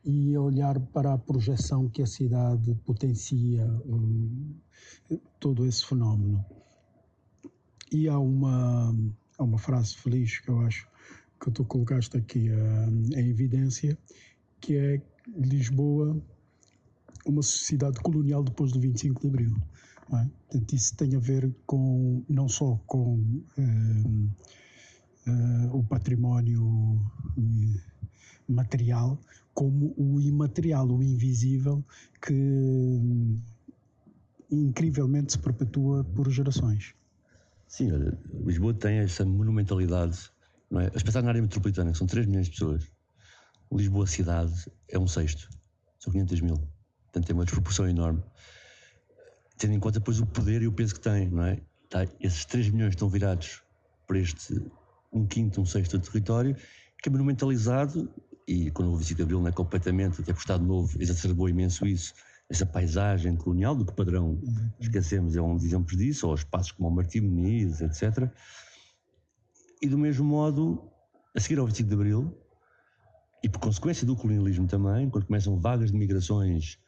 e 0.05 0.37
olhar 0.37 0.79
para 0.79 1.15
a 1.15 1.19
projeção 1.19 1.89
que 1.89 2.03
a 2.03 2.07
cidade 2.07 2.75
potencia 2.85 3.67
um, 3.87 4.55
todo 5.39 5.65
esse 5.65 5.87
fenómeno. 5.87 6.45
E 7.91 8.09
há 8.09 8.19
uma, 8.19 8.95
há 9.39 9.43
uma 9.43 9.59
frase 9.59 9.97
feliz 9.97 10.39
que 10.39 10.51
eu 10.51 10.61
acho 10.61 10.87
que 11.43 11.51
tu 11.51 11.65
colocaste 11.65 12.15
aqui 12.15 12.51
uh, 12.51 13.19
em 13.19 13.31
evidência, 13.31 13.97
que 14.61 14.77
é 14.77 15.03
Lisboa, 15.35 16.21
uma 17.27 17.43
sociedade 17.43 18.01
colonial 18.01 18.43
depois 18.43 18.73
do 18.73 18.81
25 18.81 19.21
de 19.21 19.27
Abril. 19.29 19.57
É? 20.13 20.27
Portanto, 20.49 20.73
isso 20.75 20.97
tem 20.97 21.15
a 21.15 21.19
ver 21.19 21.55
com 21.67 22.25
não 22.29 22.49
só 22.49 22.81
com 22.87 23.15
uh, 23.59 24.31
uh, 25.29 25.77
o 25.77 25.85
património 25.85 27.01
material, 28.49 29.19
como 29.55 29.95
o 29.97 30.21
imaterial, 30.21 30.89
o 30.89 31.03
invisível, 31.03 31.85
que 32.21 32.35
incrivelmente 34.51 35.33
se 35.33 35.39
perpetua 35.39 36.03
por 36.03 36.29
gerações. 36.29 36.95
Sim, 37.69 37.93
olha, 37.93 38.19
Lisboa 38.45 38.75
tem 38.75 38.99
essa 38.99 39.25
monumentalidade, 39.25 40.31
não 40.69 40.81
é? 40.81 40.91
As 40.93 41.05
pensar 41.05 41.23
na 41.23 41.29
área 41.29 41.41
metropolitana, 41.41 41.95
são 41.95 42.07
3 42.07 42.27
milhões 42.27 42.47
de 42.47 42.53
pessoas. 42.53 42.91
Lisboa 43.73 44.09
cidade 44.09 44.53
é 44.89 44.99
um 44.99 45.07
sexto, 45.07 45.49
são 46.01 46.13
500 46.13 46.41
mil. 46.41 46.61
Portanto, 47.11 47.27
tem 47.27 47.35
uma 47.35 47.45
desproporção 47.45 47.89
enorme. 47.89 48.23
Tendo 49.59 49.75
em 49.75 49.81
conta 49.81 49.99
depois 49.99 50.21
o 50.21 50.27
poder 50.27 50.63
e 50.63 50.69
o 50.69 50.73
peso 50.73 50.95
que 50.95 51.01
tem, 51.01 51.29
não 51.29 51.45
é? 51.45 51.61
Tá, 51.89 52.07
esses 52.21 52.45
3 52.45 52.71
milhões 52.71 52.91
estão 52.91 53.09
virados 53.09 53.63
para 54.07 54.19
este 54.19 54.63
um 55.13 55.27
quinto, 55.27 55.61
um 55.61 55.67
sexto 55.67 55.99
do 55.99 56.05
território, 56.07 56.57
que 57.03 57.09
é 57.09 57.13
monumentalizado 57.13 58.09
e 58.47 58.71
quando 58.71 58.93
o 58.93 58.97
25 58.97 59.17
de 59.17 59.23
Abril 59.23 59.41
não 59.41 59.49
é 59.49 59.53
completamente, 59.53 60.21
até 60.21 60.33
por 60.33 60.41
Estado 60.41 60.65
Novo 60.65 61.01
exacerbou 61.01 61.49
imenso 61.49 61.87
isso, 61.87 62.15
essa 62.49 62.67
paisagem 62.67 63.37
colonial, 63.37 63.77
do 63.77 63.85
que 63.85 63.93
padrão 63.93 64.31
uhum. 64.31 64.71
esquecemos, 64.81 65.37
é 65.37 65.41
um 65.41 65.55
dos 65.55 65.65
exemplos 65.65 65.97
disso, 65.97 66.27
ou 66.27 66.35
espaços 66.35 66.73
como 66.73 66.89
o 66.89 66.93
Martim 66.93 67.21
Muniz, 67.21 67.81
etc. 67.81 68.29
E 69.81 69.87
do 69.87 69.97
mesmo 69.97 70.25
modo, 70.25 70.91
a 71.33 71.39
seguir 71.39 71.61
ao 71.61 71.67
25 71.67 71.89
de 71.89 71.95
Abril, 71.95 72.37
e 73.43 73.49
por 73.49 73.61
consequência 73.61 74.05
do 74.05 74.17
colonialismo 74.17 74.67
também, 74.67 75.09
quando 75.09 75.27
começam 75.27 75.61
vagas 75.61 75.93
de 75.93 75.97
migrações 75.97 76.80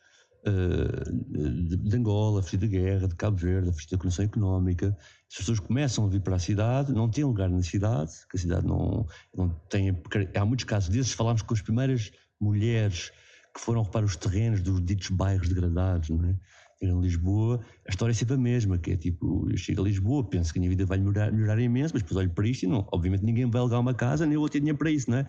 de, 0.44 1.76
de, 1.76 1.96
Angola, 1.96 2.42
fugir 2.42 2.58
da 2.58 2.66
guerra, 2.66 3.08
de 3.08 3.14
Cabo 3.14 3.36
Verde, 3.36 3.72
fugir 3.72 3.90
da 3.90 3.98
condição 3.98 4.24
económica, 4.24 4.96
as 5.30 5.36
pessoas 5.36 5.60
começam 5.60 6.04
a 6.04 6.08
vir 6.08 6.20
para 6.20 6.36
a 6.36 6.38
cidade, 6.38 6.92
não 6.92 7.08
têm 7.08 7.24
lugar 7.24 7.48
na 7.48 7.62
cidade, 7.62 8.12
que 8.28 8.36
a 8.36 8.40
cidade 8.40 8.66
não, 8.66 9.06
não 9.36 9.48
tem. 9.68 9.96
Há 10.34 10.44
muitos 10.44 10.64
casos 10.64 10.88
desses, 10.88 11.12
falámos 11.12 11.42
com 11.42 11.54
as 11.54 11.62
primeiras 11.62 12.10
mulheres 12.40 13.12
que 13.54 13.60
foram 13.60 13.82
ocupar 13.82 14.02
os 14.02 14.16
terrenos 14.16 14.60
dos 14.60 14.84
ditos 14.84 15.10
bairros 15.10 15.48
degradados, 15.48 16.08
não 16.08 16.24
é? 16.24 16.34
Em 16.80 17.00
Lisboa, 17.00 17.60
a 17.86 17.90
história 17.90 18.10
é 18.10 18.14
sempre 18.14 18.34
a 18.34 18.38
mesma, 18.38 18.76
que 18.76 18.90
é 18.90 18.96
tipo, 18.96 19.48
eu 19.48 19.56
chego 19.56 19.82
a 19.82 19.84
Lisboa, 19.84 20.28
penso 20.28 20.52
que 20.52 20.58
a 20.58 20.60
minha 20.60 20.70
vida 20.70 20.84
vai 20.84 20.98
melhorar, 20.98 21.30
melhorar 21.30 21.60
imenso, 21.60 21.94
mas 21.94 22.02
depois 22.02 22.16
olho 22.16 22.30
para 22.30 22.48
isto 22.48 22.64
e 22.64 22.66
não, 22.66 22.88
obviamente 22.90 23.24
ninguém 23.24 23.48
vai 23.48 23.60
alugar 23.60 23.78
uma 23.78 23.94
casa, 23.94 24.26
nem 24.26 24.34
eu 24.34 24.40
vou 24.40 24.48
ter 24.48 24.58
dinheiro 24.58 24.76
para 24.76 24.90
isso, 24.90 25.08
não 25.08 25.18
é? 25.18 25.28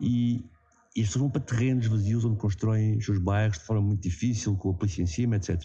E, 0.00 0.42
e 0.94 1.00
as 1.00 1.08
pessoas 1.08 1.22
vão 1.22 1.30
para 1.30 1.40
terrenos 1.40 1.86
vazios 1.86 2.24
onde 2.24 2.36
constroem 2.36 2.96
os 2.96 3.04
seus 3.04 3.18
bairros 3.18 3.58
de 3.58 3.64
forma 3.64 3.82
muito 3.82 4.02
difícil, 4.02 4.56
com 4.56 4.70
a 4.70 4.74
polícia 4.74 5.02
em 5.02 5.06
cima, 5.06 5.36
etc. 5.36 5.60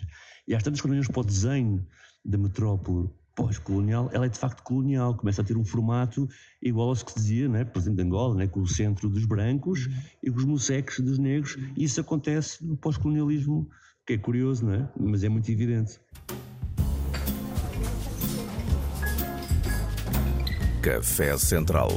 E 0.48 0.56
às 0.56 0.64
tantas, 0.64 0.82
quando 0.82 0.92
olhamos 0.92 1.08
para 1.08 1.22
o 1.22 1.24
desenho 1.24 1.86
da 2.26 2.38
metrópole 2.38 3.10
pós-colonial, 3.36 4.10
ela 4.12 4.26
é 4.26 4.30
de 4.30 4.38
facto 4.38 4.64
colonial, 4.64 5.16
começa 5.16 5.42
a 5.42 5.46
ter 5.46 5.56
um 5.56 5.64
formato 5.64 6.28
igual 6.62 6.90
ao 6.90 6.96
que 6.96 7.12
se 7.12 7.20
dizia, 7.20 7.48
né, 7.48 7.64
por 7.64 7.80
exemplo, 7.80 7.98
de 7.98 8.04
Angola, 8.04 8.36
né, 8.36 8.48
com 8.48 8.60
o 8.60 8.68
centro 8.68 9.08
dos 9.08 9.26
brancos 9.26 9.86
uhum. 9.86 9.94
e 10.24 10.32
com 10.32 10.38
os 10.38 10.46
museques 10.46 11.00
dos 11.00 11.18
negros, 11.18 11.58
e 11.78 11.84
isso 11.84 12.02
acontece 12.02 12.66
no 12.66 12.76
pós-colonialismo, 12.76 13.70
que 14.06 14.14
é 14.14 14.18
curioso, 14.18 14.66
não 14.66 14.74
é? 14.74 14.90
mas 15.00 15.24
é 15.24 15.30
muito 15.30 15.50
evidente. 15.50 16.00
Café 20.82 21.38
Central 21.38 21.90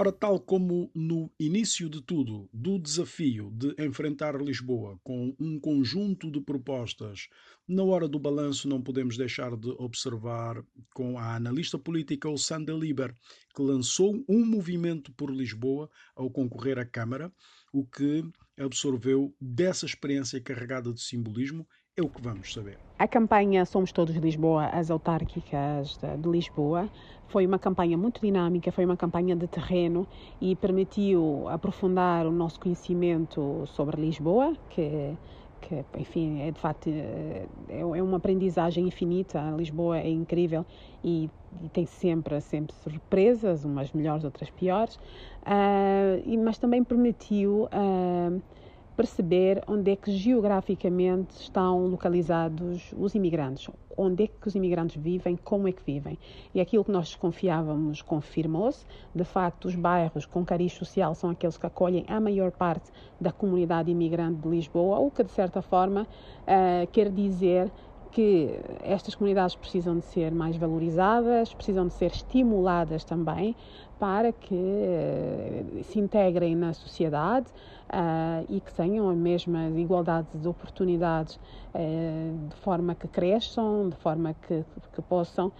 Ora, 0.00 0.12
tal 0.12 0.38
como 0.38 0.92
no 0.94 1.28
início 1.40 1.90
de 1.90 2.00
tudo, 2.00 2.48
do 2.52 2.78
desafio 2.78 3.50
de 3.50 3.74
enfrentar 3.84 4.40
Lisboa 4.40 4.96
com 5.02 5.34
um 5.40 5.58
conjunto 5.58 6.30
de 6.30 6.40
propostas, 6.40 7.28
na 7.66 7.82
hora 7.82 8.06
do 8.06 8.16
balanço 8.16 8.68
não 8.68 8.80
podemos 8.80 9.16
deixar 9.16 9.56
de 9.56 9.70
observar 9.70 10.64
com 10.94 11.18
a 11.18 11.34
analista 11.34 11.76
política 11.76 12.28
Sandra 12.38 12.76
Liber, 12.76 13.12
que 13.52 13.60
lançou 13.60 14.24
um 14.28 14.46
movimento 14.46 15.12
por 15.14 15.34
Lisboa 15.34 15.90
ao 16.14 16.30
concorrer 16.30 16.78
à 16.78 16.84
Câmara, 16.84 17.32
o 17.72 17.84
que 17.84 18.22
absorveu 18.56 19.34
dessa 19.40 19.84
experiência 19.84 20.40
carregada 20.40 20.92
de 20.92 21.00
simbolismo 21.00 21.66
é 21.98 22.02
o 22.02 22.08
que 22.08 22.22
vamos 22.22 22.52
saber. 22.52 22.78
A 22.98 23.06
campanha 23.06 23.64
Somos 23.64 23.92
Todos 23.92 24.14
Lisboa, 24.16 24.66
as 24.66 24.90
autárquicas 24.90 25.98
de 26.18 26.28
Lisboa, 26.28 26.88
foi 27.26 27.46
uma 27.46 27.58
campanha 27.58 27.96
muito 27.96 28.20
dinâmica, 28.20 28.72
foi 28.72 28.84
uma 28.84 28.96
campanha 28.96 29.36
de 29.36 29.46
terreno 29.46 30.06
e 30.40 30.56
permitiu 30.56 31.48
aprofundar 31.48 32.26
o 32.26 32.32
nosso 32.32 32.58
conhecimento 32.58 33.64
sobre 33.66 34.00
Lisboa, 34.00 34.56
que, 34.70 35.16
que 35.60 35.84
enfim, 35.98 36.40
é 36.40 36.50
de 36.50 36.60
facto 36.60 36.88
é, 36.88 37.46
é 37.68 37.84
uma 37.84 38.16
aprendizagem 38.16 38.86
infinita. 38.86 39.54
Lisboa 39.56 39.98
é 39.98 40.08
incrível 40.08 40.64
e, 41.04 41.30
e 41.62 41.68
tem 41.68 41.84
sempre, 41.86 42.40
sempre 42.40 42.74
surpresas, 42.76 43.64
umas 43.64 43.92
melhores, 43.92 44.24
outras 44.24 44.50
piores, 44.50 44.96
uh, 45.44 46.44
mas 46.44 46.58
também 46.58 46.82
permitiu. 46.82 47.68
Uh, 47.72 48.40
perceber 48.98 49.62
onde 49.68 49.92
é 49.92 49.96
que 49.96 50.10
geograficamente 50.10 51.32
estão 51.40 51.86
localizados 51.86 52.92
os 52.98 53.14
imigrantes, 53.14 53.72
onde 53.96 54.24
é 54.24 54.26
que 54.26 54.48
os 54.48 54.56
imigrantes 54.56 55.00
vivem, 55.00 55.36
como 55.36 55.68
é 55.68 55.72
que 55.72 55.84
vivem. 55.86 56.18
E 56.52 56.60
aquilo 56.60 56.84
que 56.84 56.90
nós 56.90 57.06
desconfiávamos 57.06 58.02
confirmou-se. 58.02 58.84
De 59.14 59.22
facto, 59.22 59.66
os 59.66 59.76
bairros 59.76 60.26
com 60.26 60.44
cariz 60.44 60.72
social 60.72 61.14
são 61.14 61.30
aqueles 61.30 61.56
que 61.56 61.64
acolhem 61.64 62.04
a 62.08 62.18
maior 62.18 62.50
parte 62.50 62.90
da 63.20 63.30
comunidade 63.30 63.88
imigrante 63.88 64.40
de 64.40 64.48
Lisboa, 64.48 64.98
o 64.98 65.12
que 65.12 65.22
de 65.22 65.30
certa 65.30 65.62
forma 65.62 66.02
uh, 66.02 66.86
quer 66.90 67.08
dizer 67.08 67.70
que 68.10 68.58
estas 68.82 69.14
comunidades 69.14 69.54
precisam 69.54 69.96
de 69.96 70.04
ser 70.06 70.32
mais 70.32 70.56
valorizadas, 70.56 71.54
precisam 71.54 71.86
de 71.86 71.92
ser 71.92 72.10
estimuladas 72.10 73.04
também 73.04 73.54
para 73.98 74.32
que 74.32 74.54
uh, 74.54 75.84
se 75.84 75.98
integrem 75.98 76.54
na 76.54 76.72
sociedade 76.72 77.46
uh, 77.88 78.46
e 78.48 78.60
que 78.60 78.72
tenham 78.72 79.08
a 79.08 79.14
mesma 79.14 79.68
igualdade 79.70 80.28
de 80.34 80.46
oportunidades 80.46 81.34
uh, 81.36 82.48
de 82.48 82.56
forma 82.56 82.94
que 82.94 83.08
cresçam, 83.08 83.88
de 83.88 83.96
forma 83.96 84.34
que, 84.46 84.64
que 84.94 85.02
possam 85.02 85.52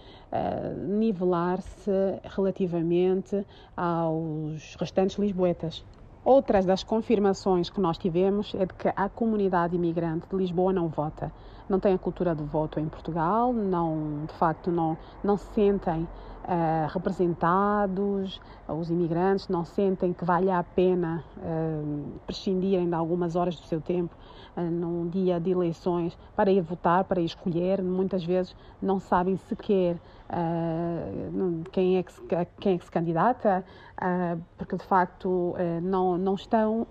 nivelar-se 0.87 1.91
relativamente 2.23 3.45
aos 3.75 4.75
restantes 4.79 5.17
lisboetas. 5.17 5.83
Outras 6.23 6.65
das 6.65 6.83
confirmações 6.83 7.69
que 7.69 7.81
nós 7.81 7.97
tivemos 7.97 8.53
é 8.53 8.65
de 8.65 8.73
que 8.73 8.87
a 8.95 9.09
comunidade 9.09 9.75
imigrante 9.75 10.27
de 10.29 10.35
Lisboa 10.35 10.71
não 10.71 10.87
vota 10.87 11.31
não 11.69 11.79
têm 11.79 11.93
a 11.93 11.97
cultura 11.97 12.33
do 12.33 12.45
voto 12.45 12.79
em 12.79 12.87
Portugal, 12.87 13.53
não, 13.53 14.25
de 14.25 14.33
facto 14.33 14.71
não, 14.71 14.97
não 15.23 15.37
se 15.37 15.45
sentem 15.53 16.07
uh, 16.49 16.87
representados, 16.91 18.41
os 18.67 18.89
imigrantes 18.89 19.47
não 19.47 19.63
sentem 19.63 20.11
que 20.11 20.25
vale 20.25 20.49
a 20.49 20.63
pena 20.63 21.23
uh, 21.37 22.19
prescindirem 22.25 22.87
de 22.87 22.95
algumas 22.95 23.35
horas 23.35 23.55
do 23.55 23.65
seu 23.67 23.79
tempo 23.79 24.15
uh, 24.57 24.61
num 24.61 25.07
dia 25.07 25.39
de 25.39 25.51
eleições 25.51 26.17
para 26.35 26.51
ir 26.51 26.61
votar, 26.61 27.03
para 27.03 27.21
ir 27.21 27.25
escolher. 27.25 27.81
Muitas 27.81 28.23
vezes 28.23 28.55
não 28.81 28.99
sabem 28.99 29.37
sequer 29.37 29.97
quem, 31.71 31.97
é 31.97 32.03
que 32.03 32.13
se, 32.13 32.21
quem 32.59 32.75
é 32.75 32.77
que 32.77 32.85
se 32.85 32.91
candidata, 32.91 33.65
porque 34.55 34.77
de 34.77 34.83
facto 34.83 35.55
não, 35.81 36.19
não 36.19 36.35
estão 36.35 36.85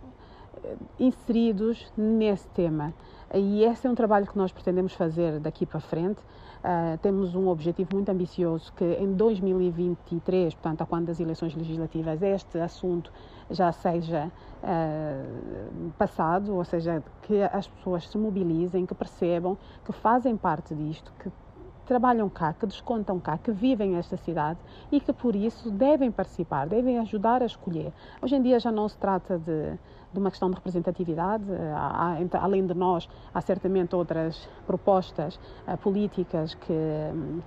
inseridos 0.98 1.86
nesse 1.96 2.48
tema. 2.48 2.92
E 3.34 3.62
esse 3.64 3.86
é 3.86 3.90
um 3.90 3.94
trabalho 3.94 4.26
que 4.26 4.36
nós 4.38 4.50
pretendemos 4.50 4.94
fazer 4.94 5.38
daqui 5.38 5.66
para 5.66 5.80
frente. 5.80 6.20
Uh, 6.58 6.98
temos 6.98 7.34
um 7.34 7.48
objetivo 7.48 7.90
muito 7.94 8.08
ambicioso 8.08 8.72
que 8.72 8.84
em 8.84 9.12
2023, 9.12 10.54
portanto, 10.54 10.82
a 10.82 10.86
quando 10.86 11.06
das 11.06 11.20
eleições 11.20 11.54
legislativas, 11.54 12.20
este 12.20 12.58
assunto 12.58 13.12
já 13.50 13.70
seja 13.70 14.30
uh, 14.62 15.90
passado, 15.96 16.56
ou 16.56 16.64
seja, 16.64 17.02
que 17.22 17.42
as 17.42 17.68
pessoas 17.68 18.08
se 18.08 18.18
mobilizem, 18.18 18.86
que 18.86 18.94
percebam 18.94 19.56
que 19.84 19.92
fazem 19.92 20.36
parte 20.36 20.74
disto, 20.74 21.12
que 21.20 21.30
trabalham 21.88 22.28
cá, 22.28 22.52
que 22.52 22.66
descontam 22.66 23.18
cá, 23.18 23.38
que 23.38 23.50
vivem 23.50 23.96
esta 23.96 24.16
cidade 24.18 24.58
e 24.92 25.00
que 25.00 25.12
por 25.12 25.34
isso 25.34 25.70
devem 25.70 26.10
participar, 26.10 26.66
devem 26.68 26.98
ajudar 26.98 27.42
a 27.42 27.46
escolher. 27.46 27.92
Hoje 28.20 28.36
em 28.36 28.42
dia 28.42 28.60
já 28.60 28.70
não 28.70 28.86
se 28.88 28.98
trata 28.98 29.38
de 29.38 29.78
de 30.12 30.18
uma 30.18 30.30
questão 30.30 30.50
de 30.50 30.56
representatividade. 30.56 31.44
Há, 31.74 32.16
há, 32.16 32.42
além 32.42 32.66
de 32.66 32.74
nós, 32.74 33.08
há 33.32 33.40
certamente 33.40 33.94
outras 33.94 34.48
propostas 34.66 35.36
uh, 35.66 35.76
políticas 35.78 36.54
que, 36.54 36.72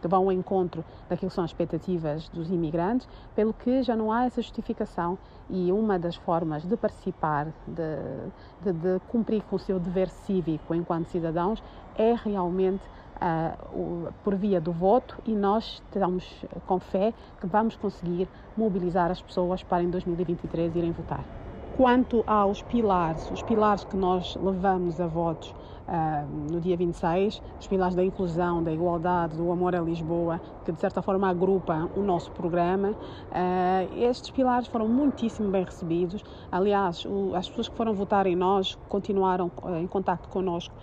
que, 0.01 0.07
vão 0.07 0.25
ao 0.25 0.31
encontro 0.31 0.83
daquilo 1.09 1.29
que 1.29 1.35
são 1.35 1.43
as 1.43 1.51
expectativas 1.51 2.29
dos 2.29 2.49
imigrantes, 2.49 3.07
pelo 3.35 3.53
que 3.53 3.83
já 3.83 3.95
não 3.95 4.11
há 4.11 4.25
essa 4.25 4.41
justificação 4.41 5.17
e 5.49 5.71
uma 5.71 5.97
das 5.97 6.15
formas 6.15 6.63
de 6.63 6.77
participar, 6.77 7.47
de, 7.67 8.71
de, 8.71 8.73
de 8.73 8.99
cumprir 9.07 9.43
com 9.43 9.55
o 9.55 9.59
seu 9.59 9.79
dever 9.79 10.09
cívico 10.09 10.73
enquanto 10.73 11.07
cidadãos, 11.07 11.61
é 11.97 12.13
realmente 12.13 12.83
uh, 13.17 14.13
por 14.23 14.35
via 14.35 14.59
do 14.59 14.71
voto 14.71 15.17
e 15.25 15.33
nós 15.33 15.81
estamos 15.85 16.45
com 16.65 16.79
fé 16.79 17.13
que 17.39 17.47
vamos 17.47 17.75
conseguir 17.75 18.27
mobilizar 18.55 19.11
as 19.11 19.21
pessoas 19.21 19.63
para 19.63 19.83
em 19.83 19.89
2023 19.89 20.75
irem 20.75 20.91
votar. 20.91 21.40
Quanto 21.81 22.23
aos 22.27 22.61
pilares, 22.61 23.31
os 23.31 23.41
pilares 23.41 23.83
que 23.83 23.97
nós 23.97 24.35
levamos 24.35 25.01
a 25.01 25.07
votos 25.07 25.51
uh, 25.87 26.53
no 26.53 26.61
dia 26.61 26.77
26, 26.77 27.41
os 27.59 27.67
pilares 27.67 27.95
da 27.95 28.05
inclusão, 28.05 28.61
da 28.61 28.71
igualdade, 28.71 29.35
do 29.35 29.51
amor 29.51 29.75
a 29.75 29.81
Lisboa, 29.81 30.39
que 30.63 30.71
de 30.71 30.79
certa 30.79 31.01
forma 31.01 31.27
agrupa 31.27 31.89
o 31.95 32.03
nosso 32.03 32.29
programa. 32.33 32.91
Uh, 33.31 33.99
estes 33.99 34.29
pilares 34.29 34.67
foram 34.67 34.87
muitíssimo 34.87 35.49
bem 35.49 35.63
recebidos. 35.63 36.23
Aliás, 36.51 37.03
o, 37.03 37.33
as 37.33 37.49
pessoas 37.49 37.67
que 37.67 37.75
foram 37.75 37.95
votar 37.95 38.27
em 38.27 38.35
nós 38.35 38.77
continuaram 38.87 39.51
uh, 39.63 39.77
em 39.77 39.87
contato 39.87 40.29
connosco 40.29 40.75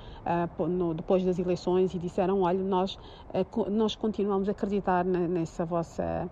no, 0.68 0.94
depois 0.94 1.24
das 1.24 1.38
eleições 1.38 1.94
e 1.94 1.98
disseram: 1.98 2.42
olha, 2.42 2.62
nós, 2.62 2.98
nós 3.70 3.96
continuamos 3.96 4.48
a 4.48 4.52
acreditar 4.52 5.04
nessa 5.04 5.64
vossa 5.64 6.28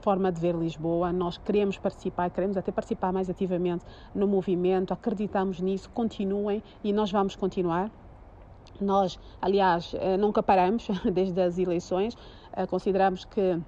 forma 0.00 0.32
de 0.32 0.40
ver 0.40 0.54
Lisboa. 0.54 1.12
Nós 1.12 1.38
queremos 1.38 1.78
participar, 1.78 2.30
queremos 2.30 2.56
até 2.56 2.72
participar 2.72 3.12
mais 3.12 3.30
ativamente 3.30 3.84
no 4.14 4.26
movimento, 4.26 4.92
acreditamos 4.92 5.60
nisso, 5.60 5.88
continuem 5.90 6.62
e 6.82 6.92
nós 6.92 7.10
vamos 7.10 7.36
continuar. 7.36 7.90
Nós, 8.80 9.18
aliás, 9.40 9.94
eh, 9.94 10.16
nunca 10.16 10.42
paramos 10.42 10.88
desde 11.12 11.40
as 11.40 11.58
eleições, 11.58 12.16
consideramos 12.68 13.24
que 13.24 13.60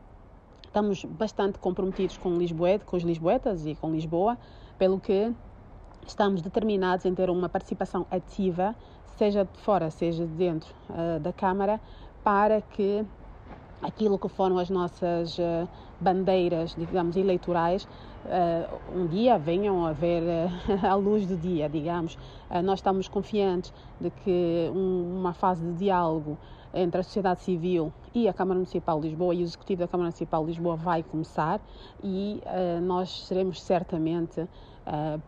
estamos 0.67 1.05
bastante 1.05 1.59
comprometidos 1.59 2.19
com 2.19 2.37
Lisboa, 2.37 2.79
com 2.81 2.97
os 2.97 3.03
lisboetas 3.03 3.67
e 3.67 3.75
com 3.75 3.91
Lisboa, 3.91 4.37
pelo 4.79 5.01
que 5.01 5.33
estamos 6.07 6.41
determinados 6.41 7.05
em 7.05 7.15
ter 7.15 7.31
uma 7.31 7.49
participação 7.49 8.07
ativa, 8.11 8.75
seja 9.19 9.45
de 9.45 9.59
fora, 9.61 9.91
seja 9.91 10.25
de 10.25 10.33
dentro 10.33 10.73
uh, 10.89 11.19
da 11.19 11.33
Câmara, 11.33 11.81
para 12.23 12.61
que 12.61 13.05
aquilo 13.83 14.19
que 14.19 14.29
foram 14.29 14.59
as 14.59 14.71
nossas 14.71 15.37
uh, 15.39 15.69
bandeiras, 16.01 16.75
digamos, 16.77 17.17
eleitorais, 17.17 17.85
uh, 17.85 18.97
um 18.97 19.07
dia 19.07 19.37
venham 19.39 19.85
a 19.85 19.93
ver 19.93 20.23
uh, 20.23 20.87
a 20.87 20.95
luz 20.95 21.27
do 21.27 21.37
dia, 21.37 21.69
digamos. 21.69 22.17
nós 22.65 22.79
estamos 22.79 23.09
confiantes 23.09 23.73
de 24.01 24.11
que 24.11 24.71
um, 24.75 25.19
uma 25.19 25.33
fase 25.33 25.65
de 25.65 25.73
diálogo 25.75 26.39
entre 26.73 27.01
a 27.01 27.03
sociedade 27.03 27.43
civil 27.43 27.93
e 28.15 28.29
a 28.29 28.33
Câmara 28.33 28.57
Municipal 28.57 29.01
de 29.01 29.09
Lisboa 29.09 29.35
e 29.35 29.39
o 29.39 29.43
Executivo 29.43 29.81
da 29.81 29.89
Câmara 29.89 30.09
Municipal 30.09 30.43
de 30.43 30.51
Lisboa 30.51 30.77
vai 30.77 31.03
começar 31.03 31.61
e 32.05 32.43
nós 32.83 33.27
seremos 33.27 33.63
certamente 33.63 34.47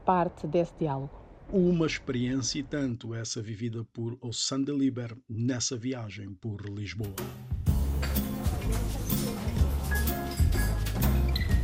parte 0.05 0.47
desse 0.47 0.75
diálogo 0.79 1.20
uma 1.53 1.85
experiência 1.87 2.61
e 2.61 2.63
tanto 2.63 3.13
essa 3.13 3.43
vivida 3.43 3.85
por 3.93 4.17
Ossanda 4.21 4.73
Liber 4.73 5.17
nessa 5.29 5.77
viagem 5.77 6.33
por 6.35 6.65
Lisboa. 6.69 7.15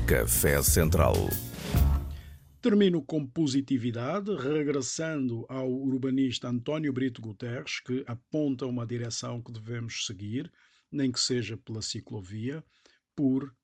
Café 0.08 0.60
Central. 0.62 1.14
Termino 2.60 3.00
com 3.00 3.24
positividade, 3.24 4.34
regressando 4.34 5.46
ao 5.48 5.70
urbanista 5.70 6.48
António 6.48 6.92
Brito 6.92 7.22
Guterres, 7.22 7.78
que 7.78 8.02
aponta 8.08 8.66
uma 8.66 8.84
direção 8.84 9.40
que 9.40 9.52
devemos 9.52 10.04
seguir, 10.04 10.50
nem 10.90 11.12
que 11.12 11.20
seja 11.20 11.56
pela 11.56 11.80
ciclovia, 11.80 12.64
por 13.14 13.54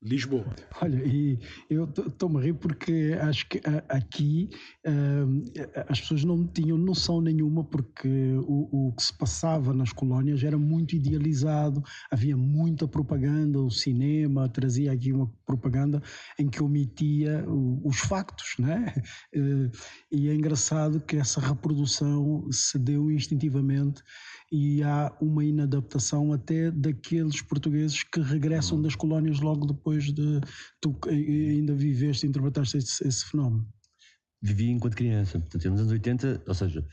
Lisboa. 0.00 0.54
Olha, 0.80 1.04
e 1.04 1.38
eu 1.68 1.84
estou-me 1.84 2.38
a 2.38 2.42
rir 2.42 2.54
porque 2.54 3.18
acho 3.20 3.48
que 3.48 3.60
aqui 3.88 4.48
uh, 4.86 5.84
as 5.88 6.00
pessoas 6.00 6.24
não 6.24 6.46
tinham 6.46 6.78
noção 6.78 7.20
nenhuma 7.20 7.64
porque 7.64 8.08
o, 8.46 8.88
o, 8.88 8.92
que 8.92 9.02
se 9.02 9.12
passava 9.18 9.74
nas 9.74 9.92
colónias 9.92 10.44
era 10.44 10.56
muito 10.56 10.94
idealizado, 10.94 11.82
havia 12.10 12.36
muita 12.36 12.86
propaganda, 12.86 13.60
o 13.60 13.70
cinema 13.70 14.48
trazia 14.48 14.92
aqui 14.92 15.12
uma 15.12 15.26
propaganda 15.44 16.00
em 16.38 16.48
que 16.48 16.62
omitia 16.62 17.44
os 17.82 17.98
factos, 17.98 18.54
né? 18.58 18.94
Uh, 19.34 19.70
e 20.12 20.28
é 20.28 20.34
engraçado 20.34 21.00
que 21.00 21.16
essa 21.16 21.40
reprodução 21.40 22.46
se 22.52 22.78
deu 22.78 23.10
instintivamente 23.10 24.02
e 24.50 24.82
há 24.82 25.14
uma 25.20 25.44
inadaptação 25.44 26.32
até 26.32 26.70
daqueles 26.70 27.42
portugueses 27.42 28.02
que 28.02 28.20
regressam 28.20 28.76
uhum. 28.76 28.82
das 28.82 28.94
colónias 28.94 29.40
logo 29.40 29.66
depois 29.66 30.12
de 30.12 30.40
tu 30.80 30.96
ainda 31.08 31.74
viveste 31.74 32.26
e 32.26 32.28
interpretaste 32.28 32.78
esse, 32.78 33.06
esse 33.06 33.24
fenómeno. 33.26 33.66
Vivi 34.40 34.70
enquanto 34.70 34.96
criança, 34.96 35.38
portanto, 35.38 35.70
nos 35.70 35.80
anos 35.80 35.92
80, 35.92 36.42
ou 36.46 36.54
seja, 36.54 36.86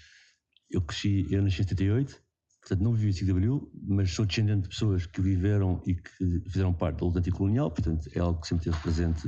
eu 0.70 0.82
cresci, 0.82 1.28
eu 1.30 1.42
nasci 1.42 1.62
em 1.62 1.68
78, 1.68 2.22
portanto 2.60 2.84
não 2.84 2.94
vivi 2.94 3.12
o 3.12 3.34
CW, 3.34 3.72
mas 3.88 4.12
sou 4.12 4.26
descendente 4.26 4.64
de 4.64 4.70
pessoas 4.70 5.06
que 5.06 5.22
viveram 5.22 5.82
e 5.86 5.96
que 5.96 6.10
fizeram 6.50 6.74
parte 6.74 7.00
da 7.00 7.06
luta 7.06 7.20
anticolonial, 7.20 7.72
portanto 7.72 8.10
é 8.14 8.20
algo 8.20 8.42
que 8.42 8.48
sempre 8.48 8.66
teve 8.66 8.82
presente 8.82 9.28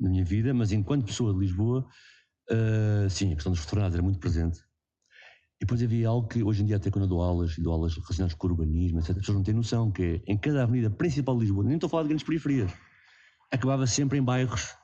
na 0.00 0.10
minha 0.10 0.24
vida, 0.24 0.52
mas 0.52 0.72
enquanto 0.72 1.06
pessoa 1.06 1.32
de 1.32 1.40
Lisboa, 1.40 1.86
uh, 2.50 3.08
sim, 3.08 3.32
a 3.32 3.34
questão 3.34 3.52
dos 3.52 3.60
retornados 3.60 3.94
era 3.94 4.02
muito 4.02 4.18
presente. 4.18 4.60
E 5.60 5.64
depois 5.64 5.82
havia 5.82 6.08
algo 6.08 6.28
que 6.28 6.42
hoje 6.42 6.62
em 6.62 6.66
dia, 6.66 6.76
até 6.76 6.90
quando 6.90 7.04
eu 7.04 7.08
dou 7.08 7.20
aulas, 7.20 7.58
e 7.58 7.60
dou 7.60 7.72
aulas 7.72 7.94
relacionadas 7.96 8.34
com 8.34 8.46
o 8.46 8.50
urbanismo, 8.50 9.00
etc., 9.00 9.10
as 9.10 9.16
pessoas 9.18 9.36
não 9.38 9.42
têm 9.42 9.54
noção, 9.54 9.90
que 9.90 10.02
é 10.02 10.32
em 10.32 10.38
cada 10.38 10.62
avenida 10.62 10.88
principal 10.88 11.34
de 11.36 11.42
Lisboa, 11.42 11.64
nem 11.64 11.74
estou 11.74 11.88
a 11.88 11.90
falar 11.90 12.02
de 12.04 12.08
grandes 12.10 12.24
periferias, 12.24 12.72
acabava 13.50 13.86
sempre 13.86 14.18
em 14.18 14.22
bairros 14.22 14.74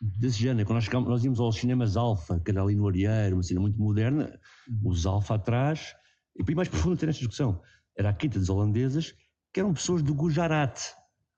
desse 0.00 0.38
género. 0.38 0.66
Quando 0.66 0.76
nós, 0.76 0.88
nós 1.06 1.24
íamos 1.24 1.40
aos 1.40 1.56
cinemas 1.56 1.96
Alfa, 1.96 2.38
que 2.40 2.50
era 2.50 2.62
ali 2.62 2.76
no 2.76 2.86
Arieiro, 2.86 3.36
uma 3.36 3.42
cena 3.42 3.60
muito 3.60 3.80
moderna, 3.80 4.38
os 4.84 5.06
Alfa 5.06 5.36
atrás, 5.36 5.94
e 6.36 6.44
para 6.44 6.52
ir 6.52 6.56
mais 6.56 6.68
profundo 6.68 6.96
ter 6.96 7.08
esta 7.08 7.20
discussão, 7.20 7.60
era 7.96 8.10
a 8.10 8.12
Quinta 8.12 8.38
das 8.38 8.48
Holandesas, 8.48 9.14
que 9.52 9.60
eram 9.60 9.72
pessoas 9.74 10.02
do 10.02 10.14
Gujarat. 10.14 10.78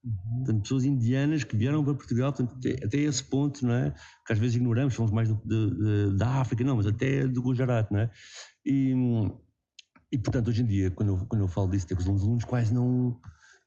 Uhum. 0.04 0.38
Portanto, 0.38 0.62
pessoas 0.62 0.84
indianas 0.84 1.44
que 1.44 1.56
vieram 1.56 1.84
para 1.84 1.94
Portugal, 1.94 2.32
portanto, 2.32 2.56
até, 2.58 2.84
até, 2.84 2.98
esse 2.98 3.22
ponto, 3.22 3.66
não 3.66 3.74
é? 3.74 3.94
Que 4.26 4.32
às 4.32 4.38
vezes 4.38 4.56
ignoramos, 4.56 4.94
falamos 4.94 5.14
mais 5.14 5.28
do, 5.28 5.40
de, 5.44 6.10
de, 6.10 6.16
da 6.16 6.40
África, 6.40 6.64
não, 6.64 6.76
mas 6.76 6.86
até 6.86 7.26
do 7.26 7.42
Gujarat, 7.42 7.90
não 7.90 8.00
é? 8.00 8.10
E, 8.64 8.94
e 10.12 10.18
portanto, 10.18 10.48
hoje 10.48 10.62
em 10.62 10.66
dia, 10.66 10.90
quando 10.90 11.08
eu, 11.10 11.26
quando 11.26 11.42
eu 11.42 11.48
falo 11.48 11.70
disso, 11.70 11.86
os 11.96 12.06
alunos 12.06 12.44
quase 12.44 12.74
não, 12.74 13.18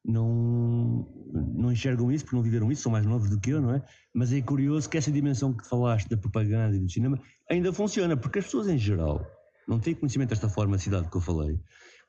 não, 0.06 1.08
não 1.32 1.72
enxergam 1.72 2.12
isso, 2.12 2.26
porque 2.26 2.36
não 2.36 2.44
viveram 2.44 2.72
isso, 2.72 2.84
são 2.84 2.92
mais 2.92 3.06
novos 3.06 3.30
do 3.30 3.40
que 3.40 3.52
eu, 3.52 3.62
não 3.62 3.74
é? 3.74 3.82
Mas 4.14 4.34
é 4.34 4.42
curioso 4.42 4.90
que 4.90 4.98
essa 4.98 5.12
dimensão 5.12 5.54
que 5.54 5.68
falaste 5.68 6.10
da 6.10 6.18
propaganda 6.18 6.76
e 6.76 6.80
do 6.80 6.90
cinema 6.90 7.20
ainda 7.50 7.72
funciona, 7.72 8.18
porque 8.18 8.40
as 8.40 8.46
pessoas 8.46 8.68
em 8.68 8.78
geral 8.78 9.26
não 9.68 9.80
têm 9.80 9.96
conhecimento 9.96 10.30
desta 10.30 10.50
forma 10.50 10.78
de 10.78 10.84
cidade 10.84 11.10
que 11.10 11.16
eu 11.16 11.22
falei, 11.22 11.58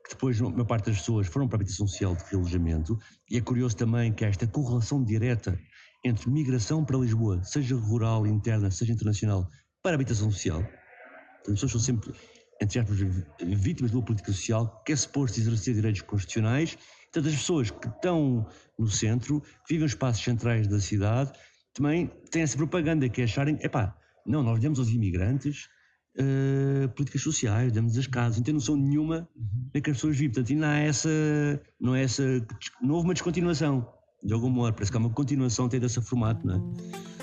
que 0.05 0.11
depois 0.11 0.41
a 0.41 0.51
maior 0.51 0.66
parte 0.66 0.87
das 0.87 0.99
pessoas 0.99 1.26
foram 1.26 1.49
para 1.49 1.57
a 1.57 1.61
habitação 1.61 1.87
social 1.87 2.16
de 2.16 2.24
realojamento, 2.24 2.99
e 3.30 3.37
é 3.37 3.41
curioso 3.41 3.76
também 3.76 4.12
que 4.12 4.24
há 4.24 4.28
esta 4.28 4.47
correlação 4.47 5.03
direta 5.03 5.59
entre 6.05 6.28
migração 6.30 6.85
para 6.85 6.99
Lisboa, 6.99 7.43
seja 7.43 7.76
rural, 7.76 8.26
interna, 8.26 8.70
seja 8.70 8.93
internacional, 8.93 9.49
para 9.82 9.93
a 9.93 9.95
habitação 9.95 10.30
social. 10.30 10.62
As 11.41 11.53
pessoas 11.53 11.72
são 11.72 11.80
sempre 11.80 12.12
entre 12.61 12.78
aspas, 12.78 12.98
vítimas 13.40 13.90
de 13.90 13.96
uma 13.96 14.05
política 14.05 14.32
social 14.32 14.82
que 14.84 14.92
é 14.92 14.96
suposto 14.96 15.38
exercer 15.38 15.74
direitos 15.74 16.02
constitucionais. 16.02 16.76
Portanto, 17.12 17.32
as 17.32 17.38
pessoas 17.38 17.70
que 17.70 17.88
estão 17.88 18.46
no 18.78 18.88
centro, 18.88 19.40
que 19.40 19.74
vivem 19.74 19.86
os 19.86 19.92
espaços 19.92 20.22
centrais 20.22 20.66
da 20.66 20.80
cidade, 20.80 21.32
também 21.72 22.11
têm 22.30 22.42
essa 22.42 22.57
propaganda 22.57 23.09
que 23.09 23.20
é 23.20 23.24
acharem, 23.24 23.59
epá, 23.61 23.96
não, 24.26 24.42
nós 24.42 24.61
demos 24.61 24.78
aos 24.78 24.88
imigrantes 24.88 25.68
uh, 26.16 26.88
políticas 26.90 27.22
sociais, 27.22 27.72
damos 27.72 27.96
as 27.98 28.07
casas, 28.07 28.38
não 28.38 28.44
tem 28.44 28.55
noção 28.55 28.76
nenhuma 28.76 29.28
da 29.72 29.80
que 29.80 29.90
as 29.90 29.96
pessoas 29.96 30.16
vivem. 30.16 30.32
Portanto, 30.32 30.57
não 30.57 30.68
há 30.68 30.78
essa, 30.78 31.09
não, 31.80 31.94
é 31.94 32.02
essa, 32.02 32.22
não 32.80 32.94
houve 32.94 33.09
uma 33.09 33.14
descontinuação, 33.14 33.86
de 34.22 34.32
algum 34.32 34.48
modo, 34.48 34.74
parece 34.74 34.90
que 34.90 34.96
há 34.96 35.00
uma 35.00 35.11
continuação 35.11 35.66
até 35.66 35.78
desse 35.78 36.00
formato, 36.00 36.46
não 36.46 36.57
é? 36.57 37.14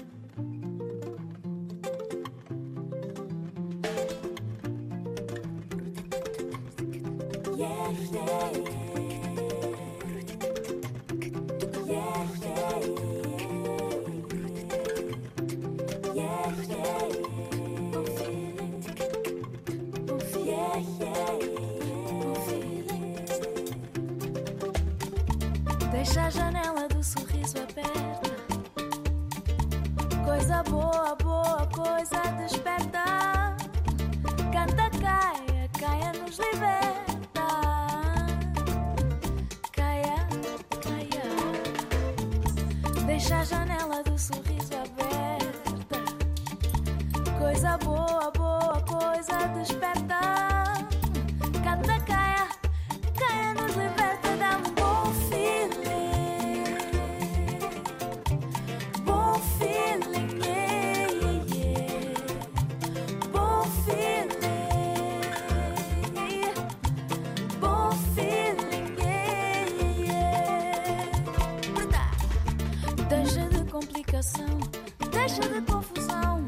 deixa 75.22 75.48
de 75.48 75.62
confusão. 75.62 76.46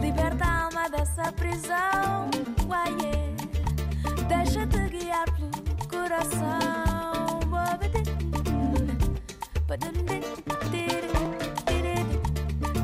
Liberta 0.00 0.44
a 0.44 0.64
alma 0.66 0.88
dessa 0.88 1.32
prisão. 1.32 2.30
Uai, 2.68 2.94
é. 3.00 3.06
yeah. 3.06 3.24
Deixa-te 4.28 4.88
guiar 4.88 5.26
pelo 5.32 5.50
coração. 5.88 6.60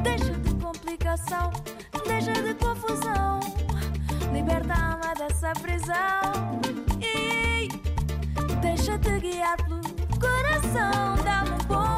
Deixa 0.02 0.32
de 0.32 0.54
complicação, 0.54 1.50
deixa 2.06 2.32
de 2.32 2.54
confusão. 2.54 3.40
Liberta 4.32 4.74
a 4.74 4.92
alma 4.92 5.14
dessa 5.14 5.52
prisão. 5.52 6.60
Deixa-te 8.60 9.20
guiar 9.20 9.56
pelo 9.64 9.80
coração. 10.18 11.14
Dá-me 11.24 11.50
um 11.50 11.66
bom. 11.68 11.97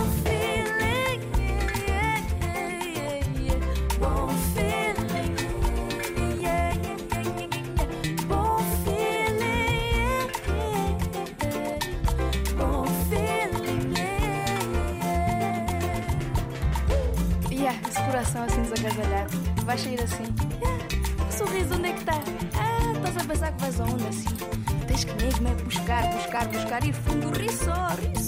Vai 19.65 19.77
sair 19.77 20.01
assim. 20.01 20.23
O 21.29 21.33
sorriso, 21.33 21.75
onde 21.75 21.89
é 21.89 21.93
que 21.93 22.05
tá? 22.05 22.13
Ah, 22.55 22.93
estás 22.95 23.17
a 23.17 23.25
pensar 23.25 23.53
que 23.53 23.61
vais 23.63 23.81
aonde 23.81 24.07
assim? 24.07 24.37
Tens 24.87 25.05
que 25.05 25.25
mesmo 25.25 25.49
é 25.49 25.55
buscar, 25.55 26.07
buscar, 26.15 26.47
buscar 26.47 26.87
e 26.87 26.93
fundo, 26.93 27.37
ri 27.37 27.53
só, 27.53 27.89
ri 28.01 28.20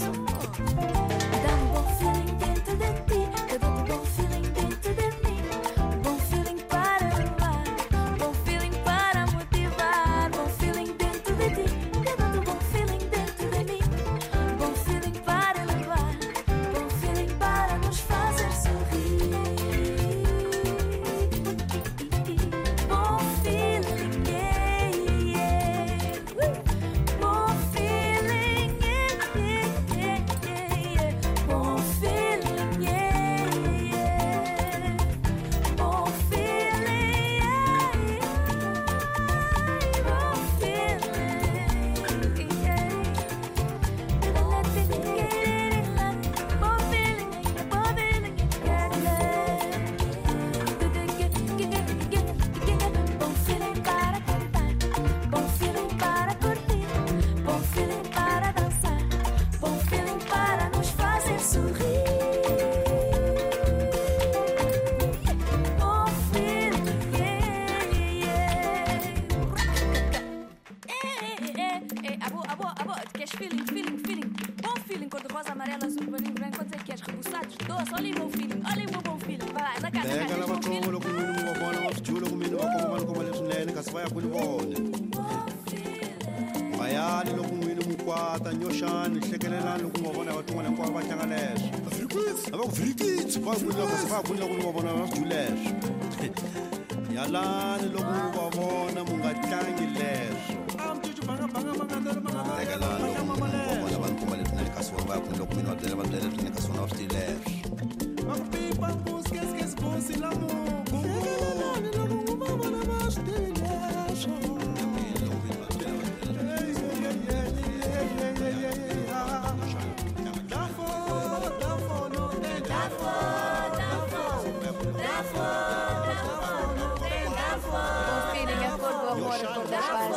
paz. 129.80 130.16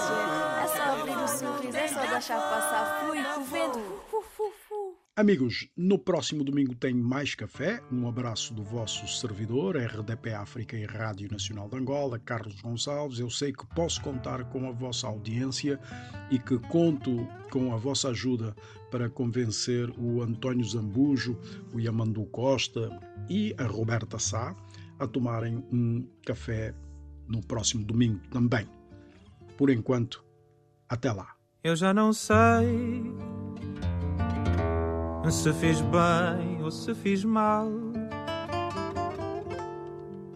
É 0.64 0.76
só 0.76 1.00
abrir 1.00 1.18
o 1.18 1.28
sorriso, 1.28 1.78
é 1.78 1.88
só 1.88 2.02
deixar 2.02 2.40
passar. 2.40 3.06
Fui 3.08 3.24
com 3.24 3.42
o 3.42 3.44
vento. 3.44 4.06
Amigos, 5.18 5.70
no 5.78 5.98
próximo 5.98 6.44
domingo 6.44 6.76
tem 6.76 6.94
mais 6.94 7.36
café. 7.36 7.82
Um 7.90 8.06
abraço 8.06 8.54
do 8.54 8.62
vosso 8.62 9.08
servidor, 9.08 9.78
RDP 9.78 10.34
África 10.34 10.76
e 10.76 10.84
Rádio 10.84 11.32
Nacional 11.32 11.70
de 11.70 11.78
Angola, 11.78 12.20
Carlos 12.20 12.60
Gonçalves. 12.60 13.20
Eu 13.20 13.30
sei 13.30 13.54
que 13.54 13.66
posso 13.68 14.02
contar 14.02 14.44
com 14.50 14.68
a 14.68 14.74
vossa 14.74 15.08
audiência 15.08 15.80
e 16.30 16.38
que 16.38 16.60
conto 16.68 17.26
com 17.50 17.74
a 17.74 17.78
vossa 17.78 18.10
ajuda 18.10 18.54
para 18.92 19.10
convencer 19.10 19.90
o 19.98 20.22
António 20.22 20.66
Zambujo, 20.66 21.40
o 21.74 21.80
Yamandu 21.80 22.26
Costa 22.26 22.90
e 23.30 23.56
a 23.58 23.64
Roberta 23.64 24.20
Sá 24.20 24.54
a 25.00 25.08
tomarem 25.08 25.64
um 25.72 26.06
café 26.26 26.76
no 27.26 27.40
próximo 27.40 27.86
domingo 27.86 28.20
também. 28.30 28.68
Por 29.58 29.70
enquanto, 29.70 30.24
até 30.88 31.12
lá. 31.12 31.36
Eu 31.64 31.76
já 31.76 31.94
não 31.94 32.14
sei 32.14 33.16
se 35.32 35.52
fiz 35.54 35.82
bem 35.82 36.64
ou 36.64 36.70
se 36.70 36.94
fiz 36.94 37.24
mal 37.24 37.68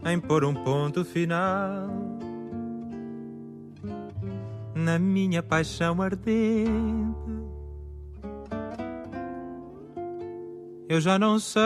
em 0.06 0.20
pôr 0.20 0.44
um 0.44 0.54
ponto 0.54 1.06
final 1.06 1.88
na 4.74 4.98
minha 4.98 5.44
paixão 5.44 6.02
ardente. 6.02 6.70
Eu 10.88 11.00
já 11.00 11.20
não 11.20 11.38
sei 11.38 11.60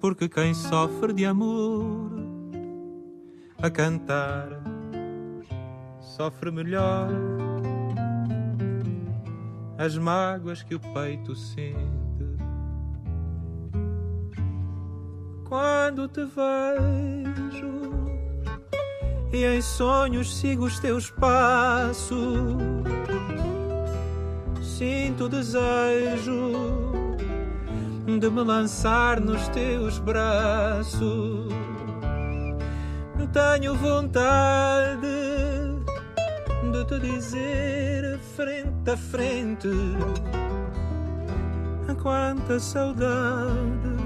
porque 0.00 0.28
quem 0.28 0.54
sofre 0.54 1.12
de 1.12 1.26
amor 1.26 2.23
a 3.64 3.70
cantar. 3.70 4.48
Sofre 5.98 6.50
melhor 6.50 7.08
as 9.78 9.96
mágoas 9.96 10.62
que 10.62 10.74
o 10.74 10.80
peito 10.80 11.34
sente. 11.34 11.74
Quando 15.48 16.06
te 16.08 16.26
vejo 16.26 17.72
e 19.32 19.46
em 19.46 19.62
sonhos 19.62 20.36
sigo 20.36 20.66
os 20.66 20.78
teus 20.78 21.10
passos 21.10 22.20
sinto 24.60 25.24
o 25.24 25.28
desejo 25.28 26.52
de 28.20 28.30
me 28.30 28.42
lançar 28.42 29.20
nos 29.20 29.48
teus 29.48 29.98
braços 29.98 31.63
tenho 33.34 33.74
vontade 33.74 35.00
de 36.72 36.84
te 36.86 37.00
dizer 37.00 38.18
frente 38.36 38.90
a 38.90 38.96
frente 38.96 39.68
quanta 42.04 42.60
saudade 42.60 43.96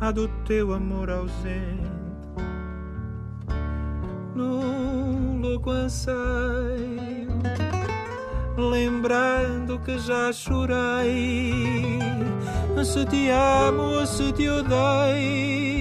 há 0.00 0.10
do 0.10 0.26
teu 0.46 0.72
amor 0.72 1.10
ausente. 1.10 1.84
Num 4.34 5.40
louco 5.42 5.70
anseio 5.70 7.28
lembrando 8.56 9.78
que 9.80 9.98
já 9.98 10.32
chorei. 10.32 11.98
Se 12.82 13.04
te 13.04 13.30
amo 13.30 14.06
se 14.06 14.32
te 14.32 14.48
odeio 14.48 15.73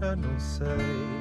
já 0.00 0.14
não 0.14 0.38
sei. 0.38 1.15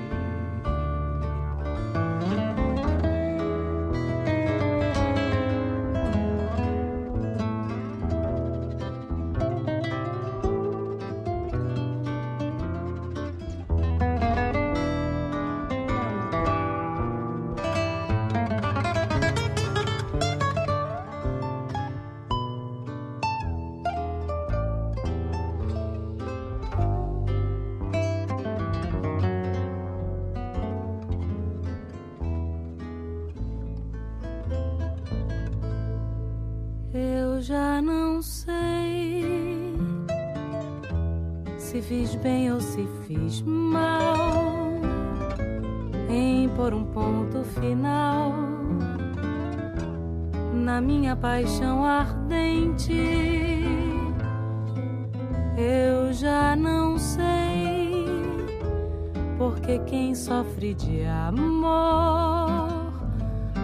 De 60.73 61.05
amor 61.05 62.91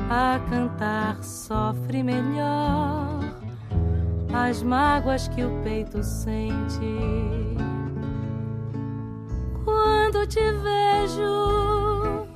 a 0.10 0.40
cantar 0.50 1.24
sofre 1.24 2.04
melhor 2.04 3.20
as 4.34 4.62
mágoas 4.62 5.28
que 5.28 5.44
o 5.44 5.50
peito 5.64 6.04
sente. 6.04 6.80
Quando 9.64 10.28
te 10.28 10.40
vejo 10.40 12.28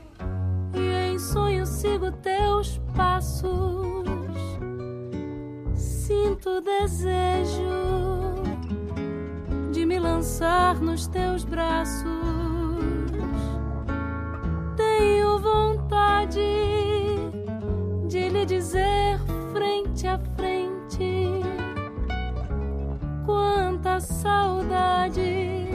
e 0.74 1.12
em 1.12 1.20
sonho 1.20 1.66
sigo 1.66 2.12
teus 2.12 2.80
passos, 2.96 4.06
sinto 5.76 6.62
desejo 6.62 7.64
de 9.72 9.86
me 9.86 10.00
lançar 10.00 10.80
nos 10.82 11.08
teus 11.08 11.44
braços. 11.44 12.45
Vontade 15.96 17.32
de 18.08 18.30
lhe 18.30 18.46
dizer 18.46 19.18
frente 19.54 20.06
a 20.08 20.20
frente 20.36 21.42
quanta 23.26 24.00
saudade 24.02 25.70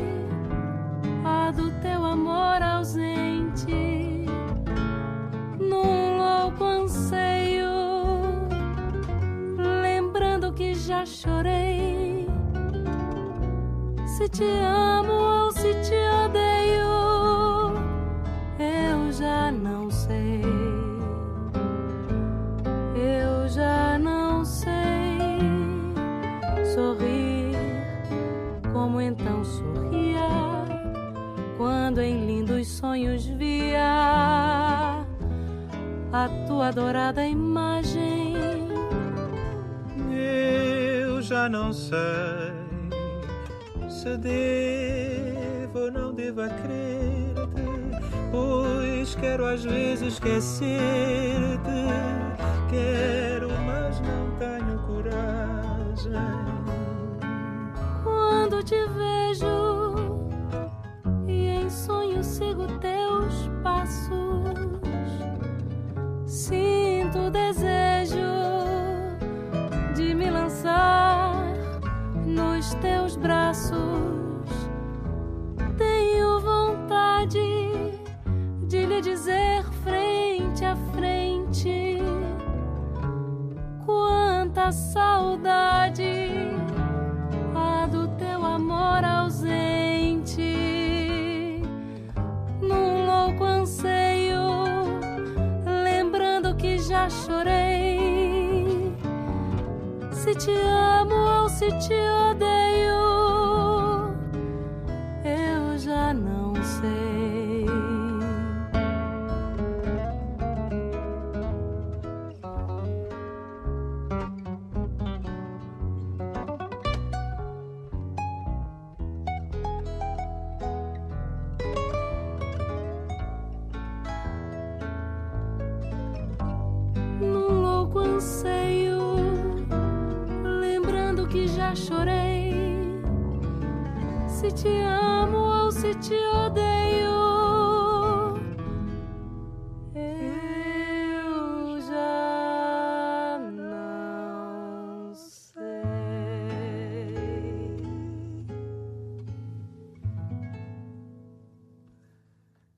há 1.25 1.51
do 1.51 1.71
teu 1.81 2.05
amor 2.05 2.63
ausente 2.63 4.27
num 5.59 6.19
louco 6.19 6.65
anseio 6.65 7.71
lembrando 9.83 10.53
que 10.53 10.75
já 10.75 11.07
chorei. 11.07 12.29
Se 14.07 14.29
te 14.29 14.45
amo 14.45 15.13
ou 15.13 15.53
se 15.53 15.73
te 15.81 15.95
odeio 16.25 16.61
eu 18.59 19.11
já 19.13 19.51
não 19.51 19.60
sonhos 32.81 33.27
via 33.27 35.05
a 36.13 36.29
tua 36.47 36.69
adorada 36.69 37.27
imagem. 37.27 38.35
Eu 40.11 41.21
já 41.21 41.47
não 41.47 41.75
sei 41.75 41.99
se 43.87 44.17
devo 44.17 45.79
ou 45.79 45.93
não 45.93 46.15
devo 46.15 46.41
crer-te, 46.41 47.63
pois 48.33 49.15
quero 49.17 49.45
às 49.45 49.63
vezes 49.63 50.15
esquecer-te. 50.15 50.71
Quero, 52.71 53.51
mas 53.67 54.01
não 54.01 54.31
tenho 54.39 54.79
coragem. 54.87 56.13
Quando 58.03 58.63
te 58.65 58.77
vejo 58.89 59.90
sigo 62.41 62.67
teus 62.79 63.51
passos, 63.63 64.55
sinto 66.25 67.19
o 67.27 67.31
desejo 67.31 68.17
de 69.95 70.15
me 70.15 70.31
lançar 70.31 71.35
nos 72.25 72.73
teus 72.77 73.15
braços. 73.17 73.77
Tenho 75.77 76.41
vontade 76.41 77.39
de 78.67 78.87
lhe 78.87 79.03
dizer 79.03 79.63
frente 79.85 80.65
a 80.65 80.77
frente 80.95 81.99
quanta 83.85 84.73
saudade 84.73 86.10
te 100.45 100.59
amo 100.59 101.43
ou 101.43 101.49
se 101.51 101.67
te 101.67 101.95
odeio, 102.31 102.60